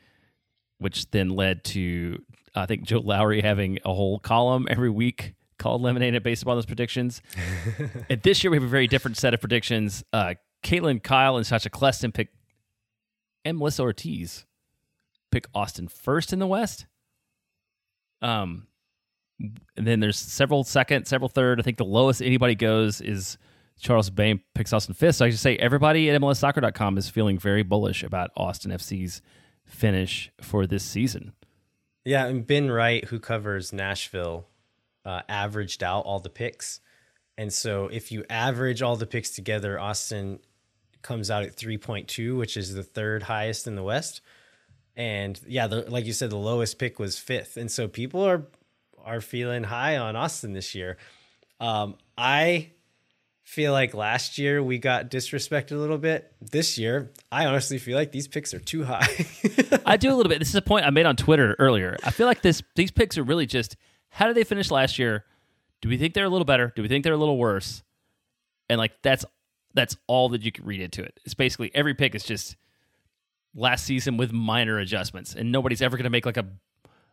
[0.79, 2.19] which then led to
[2.53, 6.65] I think Joe Lowry having a whole column every week called Lemonade based upon those
[6.65, 7.21] predictions.
[8.09, 10.03] and this year we have a very different set of predictions.
[10.11, 10.33] Uh,
[10.63, 12.29] Caitlin Kyle and Sacha Kljestan pick
[13.45, 14.45] and Melissa Ortiz
[15.31, 16.85] pick Austin first in the West.
[18.21, 18.67] Um,
[19.77, 21.59] and then there's several second, several third.
[21.59, 23.37] I think the lowest anybody goes is
[23.79, 25.15] Charles Boehm picks Austin fifth.
[25.15, 29.21] So I just say everybody at MLSsoccer.com is feeling very bullish about Austin FC's
[29.65, 31.33] finish for this season.
[32.03, 34.47] Yeah, and Ben Wright, who covers Nashville,
[35.05, 36.79] uh, averaged out all the picks.
[37.37, 40.39] And so if you average all the picks together, Austin
[41.01, 44.21] comes out at 3.2, which is the third highest in the West.
[44.95, 47.57] And yeah, the, like you said, the lowest pick was fifth.
[47.57, 48.45] And so people are
[49.05, 50.97] are feeling high on Austin this year.
[51.59, 52.71] Um, I
[53.43, 56.33] feel like last year we got disrespected a little bit.
[56.41, 59.07] This year, I honestly feel like these picks are too high.
[59.85, 60.39] I do a little bit.
[60.39, 61.97] This is a point I made on Twitter earlier.
[62.03, 63.75] I feel like this these picks are really just
[64.09, 65.25] how did they finish last year?
[65.81, 66.71] Do we think they're a little better?
[66.75, 67.83] Do we think they're a little worse?
[68.69, 69.25] And like that's
[69.73, 71.19] that's all that you can read into it.
[71.25, 72.55] It's basically every pick is just
[73.53, 76.47] last season with minor adjustments, and nobody's ever going to make like a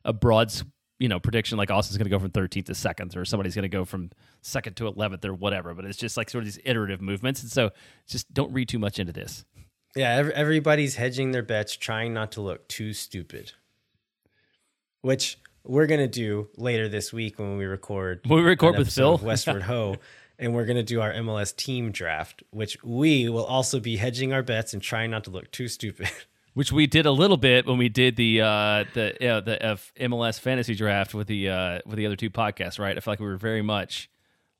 [0.04, 0.52] a broad
[0.98, 3.62] you know prediction like Austin's going to go from 13th to second, or somebody's going
[3.62, 4.10] to go from
[4.42, 5.74] second to 11th, or whatever.
[5.74, 7.70] But it's just like sort of these iterative movements, and so
[8.06, 9.44] just don't read too much into this.
[9.96, 13.52] Yeah, ev- everybody's hedging their bets, trying not to look too stupid.
[15.00, 18.20] Which we're gonna do later this week when we record.
[18.26, 19.18] When we record with Phil?
[19.18, 19.96] Westward Ho,
[20.38, 24.42] and we're gonna do our MLS team draft, which we will also be hedging our
[24.42, 26.10] bets and trying not to look too stupid.
[26.54, 29.92] which we did a little bit when we did the uh, the uh, the F-
[30.00, 32.78] MLS fantasy draft with the uh, with the other two podcasts.
[32.78, 34.10] Right, I feel like we were very much.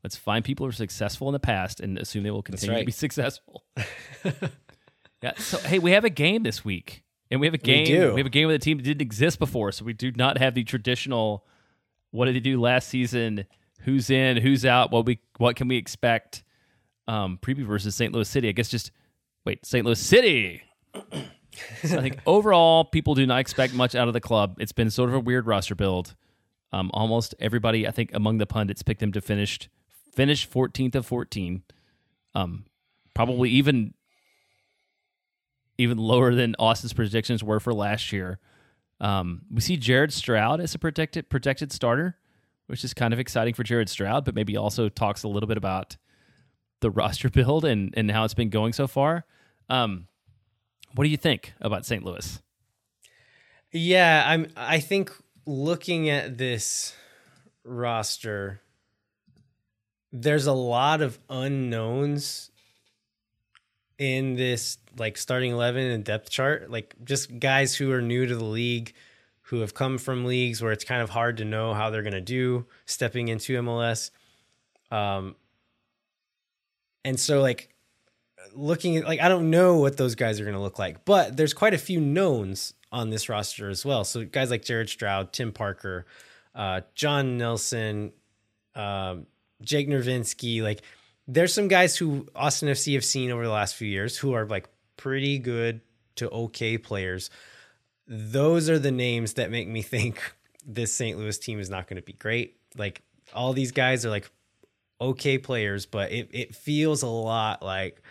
[0.05, 2.85] Let's find people who are successful in the past and assume they will continue to
[2.85, 3.65] be successful.
[5.23, 5.33] yeah.
[5.39, 7.87] So hey, we have a game this week, and we have a game.
[7.87, 8.17] do.
[8.17, 10.55] have a game with a team that didn't exist before, so we do not have
[10.55, 11.45] the traditional.
[12.11, 13.45] What did they do last season?
[13.81, 14.39] Who's in?
[14.39, 14.93] Who's out?
[14.93, 16.45] What we what can we expect?
[17.07, 18.13] Um, preview versus St.
[18.13, 18.49] Louis City.
[18.49, 18.93] I guess just
[19.45, 19.65] wait.
[19.65, 19.85] St.
[19.85, 20.63] Louis City.
[21.83, 24.57] So I think overall, people do not expect much out of the club.
[24.59, 26.15] It's been sort of a weird roster build.
[26.73, 29.69] Um, almost everybody, I think, among the pundits picked them to finish
[30.15, 31.63] finish 14th of 14.
[32.35, 32.65] Um,
[33.15, 33.95] probably even
[35.79, 38.41] even lower than Austin's predictions were for last year.
[39.01, 42.17] Um, we see Jared Stroud as a protected protected starter,
[42.67, 45.57] which is kind of exciting for Jared Stroud, but maybe also talks a little bit
[45.57, 45.97] about
[46.81, 49.25] the roster build and and how it's been going so far.
[49.71, 50.09] Um,
[50.95, 52.05] what do you think about St.
[52.05, 52.41] Louis?
[53.73, 54.49] Yeah, I'm.
[54.57, 55.13] I think
[55.47, 56.95] looking at this
[57.65, 58.63] roster,
[60.13, 62.51] there's a lot of unknowns
[63.99, 66.71] in this like starting eleven and depth chart.
[66.71, 68.95] Like just guys who are new to the league,
[69.43, 72.13] who have come from leagues where it's kind of hard to know how they're going
[72.13, 74.11] to do stepping into MLS.
[74.91, 75.37] Um,
[77.05, 77.75] and so like
[78.55, 81.37] looking at like I don't know what those guys are going to look like, but
[81.37, 84.05] there's quite a few knowns on this roster as well.
[84.05, 86.07] So guys like Jared Stroud, Tim Parker,
[86.55, 88.13] uh, John Nelson,
[88.75, 89.27] um,
[89.61, 90.83] Jake Nerwinski, like
[91.27, 94.47] there's some guys who Austin FC have seen over the last few years who are
[94.47, 95.81] like pretty good
[96.17, 97.31] to okay players.
[98.07, 100.35] Those are the names that make me think
[100.67, 101.19] this St.
[101.19, 102.57] Louis team is not going to be great.
[102.77, 103.03] Like
[103.35, 104.31] all these guys are like
[105.01, 108.03] okay players, but it, it feels a lot like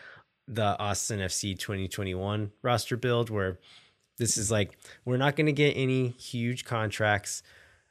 [0.48, 3.60] the Austin FC 2021 roster build where
[4.18, 7.44] this is like we're not going to get any huge contracts.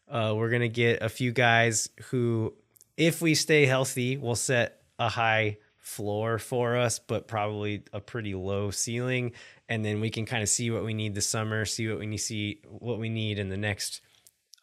[0.09, 2.55] Uh, we're going to get a few guys who,
[2.97, 8.35] if we stay healthy, will set a high floor for us, but probably a pretty
[8.35, 9.33] low ceiling.
[9.69, 12.07] And then we can kind of see what we need this summer, see what we
[12.07, 14.01] need, see what we need in the next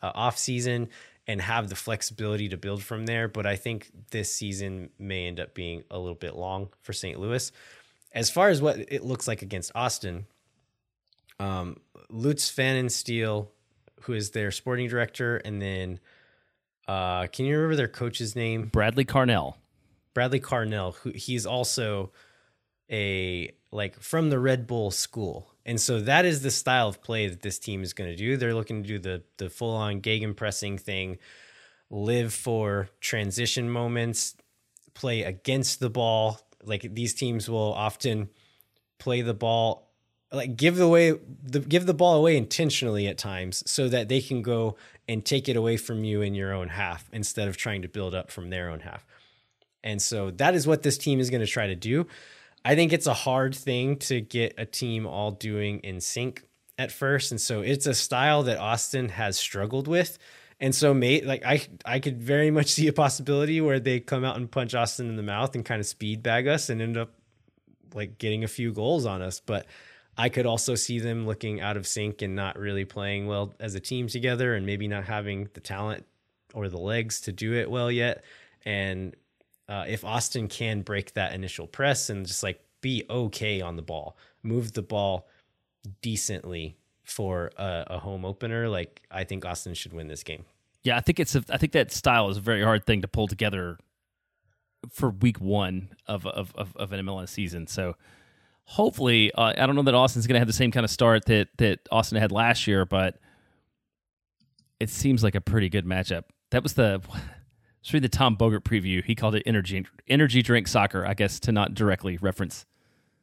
[0.01, 0.89] uh, off season,
[1.27, 3.27] and have the flexibility to build from there.
[3.27, 7.19] But I think this season may end up being a little bit long for St.
[7.19, 7.51] Louis.
[8.13, 10.27] As far as what it looks like against Austin,
[11.39, 11.77] um,
[12.09, 13.47] Lutz Pfannenstiel,
[14.01, 15.99] who is their sporting director, and then
[16.87, 18.67] uh, can you remember their coach's name?
[18.67, 19.55] Bradley Carnell.
[20.13, 22.11] Bradley Carnell, who he's also
[22.91, 25.49] a like from the Red Bull school.
[25.65, 28.37] And so that is the style of play that this team is going to do.
[28.37, 31.17] They're looking to do the the full on gegenpressing thing,
[31.89, 34.35] live for transition moments,
[34.93, 36.39] play against the ball.
[36.65, 38.29] Like these teams will often
[38.99, 39.89] play the ball
[40.31, 41.11] like give the way
[41.43, 44.75] the give the ball away intentionally at times so that they can go
[45.07, 48.15] and take it away from you in your own half instead of trying to build
[48.15, 49.05] up from their own half.
[49.83, 52.07] And so that is what this team is going to try to do.
[52.65, 56.43] I think it's a hard thing to get a team all doing in sync
[56.77, 57.31] at first.
[57.31, 60.17] And so it's a style that Austin has struggled with.
[60.59, 64.23] And so mate, like I I could very much see a possibility where they come
[64.23, 66.97] out and punch Austin in the mouth and kind of speed bag us and end
[66.97, 67.11] up
[67.93, 69.39] like getting a few goals on us.
[69.39, 69.65] But
[70.17, 73.75] I could also see them looking out of sync and not really playing well as
[73.75, 76.05] a team together and maybe not having the talent
[76.53, 78.23] or the legs to do it well yet.
[78.63, 79.15] And
[79.67, 83.81] uh, if Austin can break that initial press and just like be okay on the
[83.81, 85.27] ball, move the ball
[86.01, 90.45] decently for a, a home opener, like I think Austin should win this game.
[90.83, 93.07] Yeah, I think it's a, I think that style is a very hard thing to
[93.07, 93.77] pull together
[94.91, 97.67] for week one of of of, of an MLS season.
[97.67, 97.95] So
[98.65, 101.25] hopefully, uh, I don't know that Austin's going to have the same kind of start
[101.25, 103.19] that that Austin had last year, but
[104.79, 106.23] it seems like a pretty good matchup.
[106.51, 109.03] That was the let's read the Tom Bogert preview.
[109.03, 111.05] He called it energy energy drink soccer.
[111.05, 112.65] I guess to not directly reference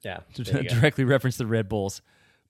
[0.03, 0.75] Yeah, to there you go.
[0.81, 2.01] directly reference the Red Bulls,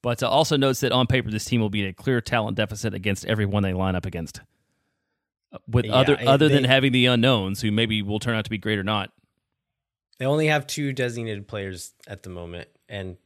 [0.01, 2.57] but uh, also notes that on paper this team will be in a clear talent
[2.57, 4.41] deficit against everyone they line up against.
[5.51, 8.49] Uh, With Yeah, other other than having the unknowns who maybe will turn out to
[8.49, 9.11] be great or not.
[10.19, 13.17] They only have two designated players at the moment, and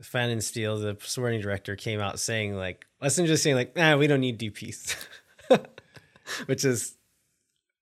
[0.00, 4.20] Pfannenstiel, the sporting director, came out saying like, "Let's just saying like, nah, we don't
[4.20, 4.96] need DPS,"
[6.46, 6.96] which is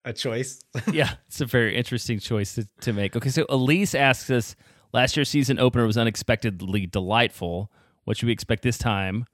[0.05, 0.63] a choice.
[0.93, 3.15] yeah, it's a very interesting choice to, to make.
[3.15, 4.57] Okay, so Elise asks us,
[4.93, 7.71] Last year's season opener was unexpectedly delightful.
[8.05, 9.27] What should we expect this time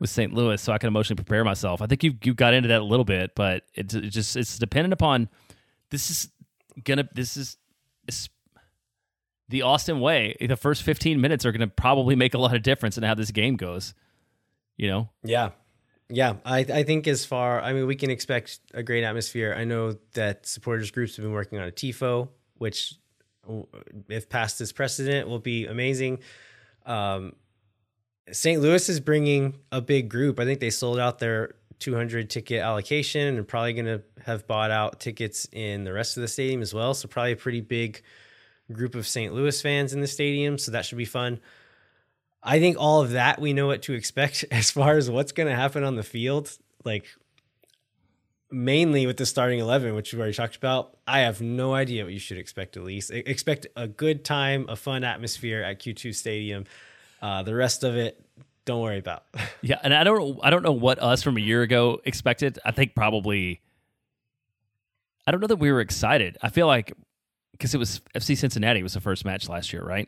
[0.00, 0.32] with St.
[0.32, 0.60] Louis?
[0.60, 1.80] So I can emotionally prepare myself.
[1.82, 4.58] I think you you got into that a little bit, but it's it just it's
[4.58, 5.28] dependent upon.
[5.90, 6.28] This is
[6.82, 7.08] gonna.
[7.14, 7.56] This is.
[9.50, 10.36] The Austin way.
[10.40, 13.14] The first 15 minutes are going to probably make a lot of difference in how
[13.14, 13.94] this game goes.
[14.78, 15.10] You know?
[15.22, 15.50] Yeah.
[16.10, 19.54] Yeah, I, I think as far, I mean, we can expect a great atmosphere.
[19.56, 22.28] I know that supporters groups have been working on a TIFO,
[22.58, 22.94] which,
[24.08, 26.18] if past this precedent, will be amazing.
[26.84, 27.32] Um,
[28.32, 28.60] St.
[28.60, 30.40] Louis is bringing a big group.
[30.40, 34.70] I think they sold out their 200 ticket allocation and probably going to have bought
[34.70, 36.94] out tickets in the rest of the stadium as well.
[36.94, 38.02] So, probably a pretty big
[38.72, 39.34] group of St.
[39.34, 40.56] Louis fans in the stadium.
[40.56, 41.40] So, that should be fun.
[42.42, 45.48] I think all of that we know what to expect as far as what's going
[45.48, 46.56] to happen on the field.
[46.84, 47.06] Like
[48.54, 50.96] mainly with the starting 11, which we've already talked about.
[51.06, 53.10] I have no idea what you should expect at least.
[53.10, 56.64] Expect a good time, a fun atmosphere at Q2 Stadium.
[57.24, 58.22] Uh, the rest of it,
[58.66, 59.24] don't worry about.
[59.62, 62.58] yeah, and I don't I don't know what us from a year ago expected.
[62.66, 63.62] I think probably
[65.26, 66.36] I don't know that we were excited.
[66.42, 66.92] I feel like
[67.52, 70.06] because it was FC Cincinnati was the first match last year, right?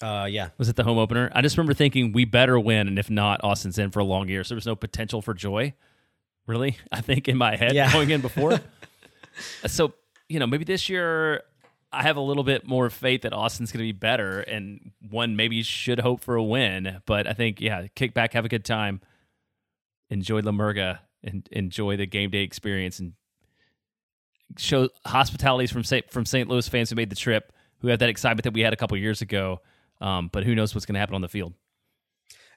[0.00, 0.48] Uh, yeah.
[0.56, 1.30] Was it the home opener?
[1.34, 4.26] I just remember thinking we better win, and if not, Austin's in for a long
[4.26, 4.42] year.
[4.42, 5.74] So there was no potential for joy.
[6.46, 7.92] Really, I think in my head yeah.
[7.92, 8.58] going in before.
[9.66, 9.92] so
[10.30, 11.42] you know, maybe this year
[11.96, 15.36] I have a little bit more faith that Austin's going to be better, and one
[15.36, 17.00] maybe should hope for a win.
[17.06, 19.00] But I think yeah, kick back, have a good time,
[20.10, 23.14] enjoy La Murga, and enjoy the game day experience, and
[24.56, 26.10] show hospitalities from St.
[26.10, 26.48] from St.
[26.48, 28.96] Louis fans who made the trip, who have that excitement that we had a couple
[28.96, 29.60] years ago
[30.00, 31.54] um, but who knows what's going to happen on the field?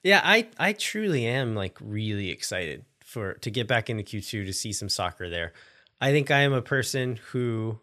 [0.04, 4.54] Yeah, I I truly am like really excited for to get back into Q2 to
[4.54, 5.54] see some soccer there.
[6.00, 7.80] I think I am a person who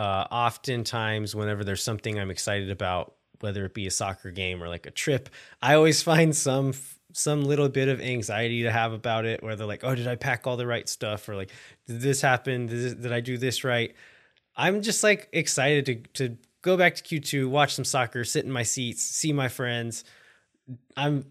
[0.00, 4.68] uh, oftentimes whenever there's something I'm excited about, whether it be a soccer game or
[4.68, 5.28] like a trip,
[5.60, 6.72] I always find some
[7.12, 10.16] some little bit of anxiety to have about it where they're like, "Oh, did I
[10.16, 11.50] pack all the right stuff?" or like,
[11.86, 12.66] "Did this happen?
[12.66, 13.94] Did, this, did I do this right?"
[14.56, 18.50] I'm just like excited to to go back to Q2, watch some soccer, sit in
[18.50, 20.04] my seats, see my friends.
[20.96, 21.26] I'm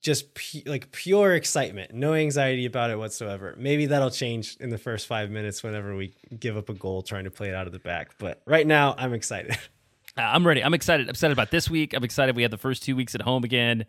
[0.00, 3.54] just pu- like pure excitement, no anxiety about it whatsoever.
[3.58, 7.24] Maybe that'll change in the first five minutes whenever we give up a goal trying
[7.24, 8.16] to play it out of the back.
[8.18, 9.56] But right now, I'm excited.
[10.16, 10.62] Uh, I'm ready.
[10.62, 11.06] I'm excited.
[11.06, 11.94] I'm excited about this week.
[11.94, 12.34] I'm excited.
[12.34, 13.86] We have the first two weeks at home again.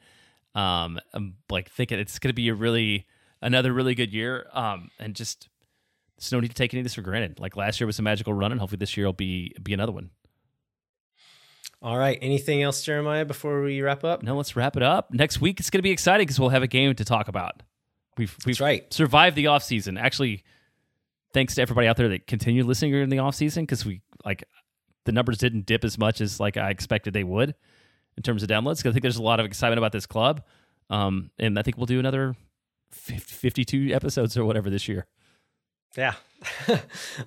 [0.53, 3.07] Um, I'm like thinking it's going to be a really
[3.41, 4.45] another really good year.
[4.53, 5.49] Um, and just
[6.19, 7.39] there's no need to take any of this for granted.
[7.39, 9.91] Like last year was a magical run, and hopefully this year will be be another
[9.91, 10.11] one.
[11.81, 12.17] All right.
[12.21, 14.21] Anything else, Jeremiah, before we wrap up?
[14.21, 15.11] No, let's wrap it up.
[15.13, 17.63] Next week, it's going to be exciting because we'll have a game to talk about.
[18.17, 18.93] We've, we've That's right.
[18.93, 19.97] survived the off season.
[19.97, 20.43] Actually,
[21.33, 24.43] thanks to everybody out there that continued listening during the off season because we like
[25.05, 27.55] the numbers didn't dip as much as like I expected they would
[28.17, 28.77] in terms of downloads.
[28.77, 30.43] Because I think there's a lot of excitement about this club,
[30.89, 32.35] um, and I think we'll do another
[32.91, 35.07] 52 episodes or whatever this year.
[35.97, 36.13] Yeah.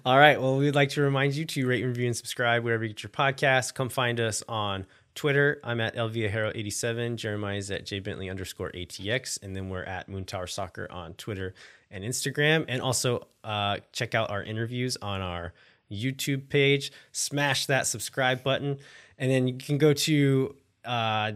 [0.07, 0.41] All right.
[0.41, 3.11] Well, we'd like to remind you to rate, review, and subscribe wherever you get your
[3.11, 3.75] podcast.
[3.75, 5.61] Come find us on Twitter.
[5.63, 7.17] I'm at elviahero87.
[7.17, 9.43] Jeremiah is at jbentley underscore ATX.
[9.43, 11.55] And then we're at Moon Tower Soccer on Twitter
[11.91, 12.65] and Instagram.
[12.69, 15.53] And also uh, check out our interviews on our
[15.93, 16.91] YouTube page.
[17.13, 18.79] Smash that subscribe button.
[19.19, 21.33] And then you can go to uh,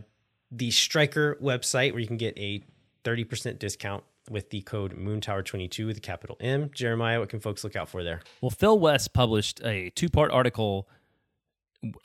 [0.50, 2.62] the Striker website where you can get a
[3.04, 6.70] 30% discount with the code Moontower22 with a capital M.
[6.74, 8.20] Jeremiah, what can folks look out for there?
[8.40, 10.88] Well, Phil West published a two part article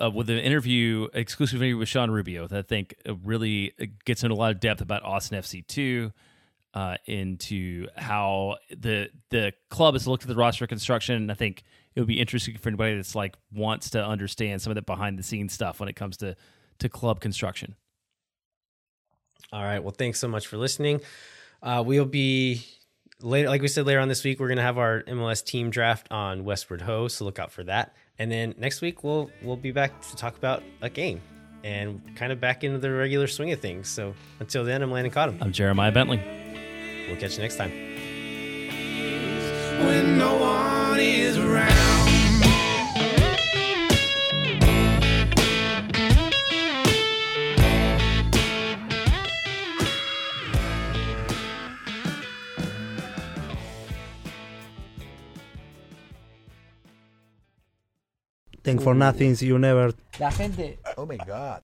[0.02, 3.74] uh, with an interview, exclusive interview with Sean Rubio, that I think really
[4.06, 6.12] gets into a lot of depth about Austin FC2.
[6.76, 11.14] Uh, into how the the club has looked at the roster construction.
[11.14, 11.62] And I think
[11.94, 15.20] it would be interesting for anybody that's like wants to understand some of the behind
[15.20, 16.36] the scenes stuff when it comes to
[16.80, 17.76] to club construction.
[19.52, 19.84] All right.
[19.84, 21.02] Well, thanks so much for listening.
[21.64, 22.61] Uh, we'll be
[23.22, 26.11] later, like we said later on this week, we're gonna have our MLS team draft
[26.11, 27.95] on Westward Ho, so look out for that.
[28.19, 31.22] And then next week we'll we'll be back to talk about a game
[31.64, 33.88] and kind of back into the regular swing of things.
[33.88, 35.38] So until then, I'm Landon Cottom.
[35.40, 36.22] I'm Jeremiah Bentley.
[37.07, 37.72] We'll catch you next time.
[58.64, 59.94] Thank for nothings you never.
[60.19, 60.80] La gente.
[60.95, 61.61] Oh my God.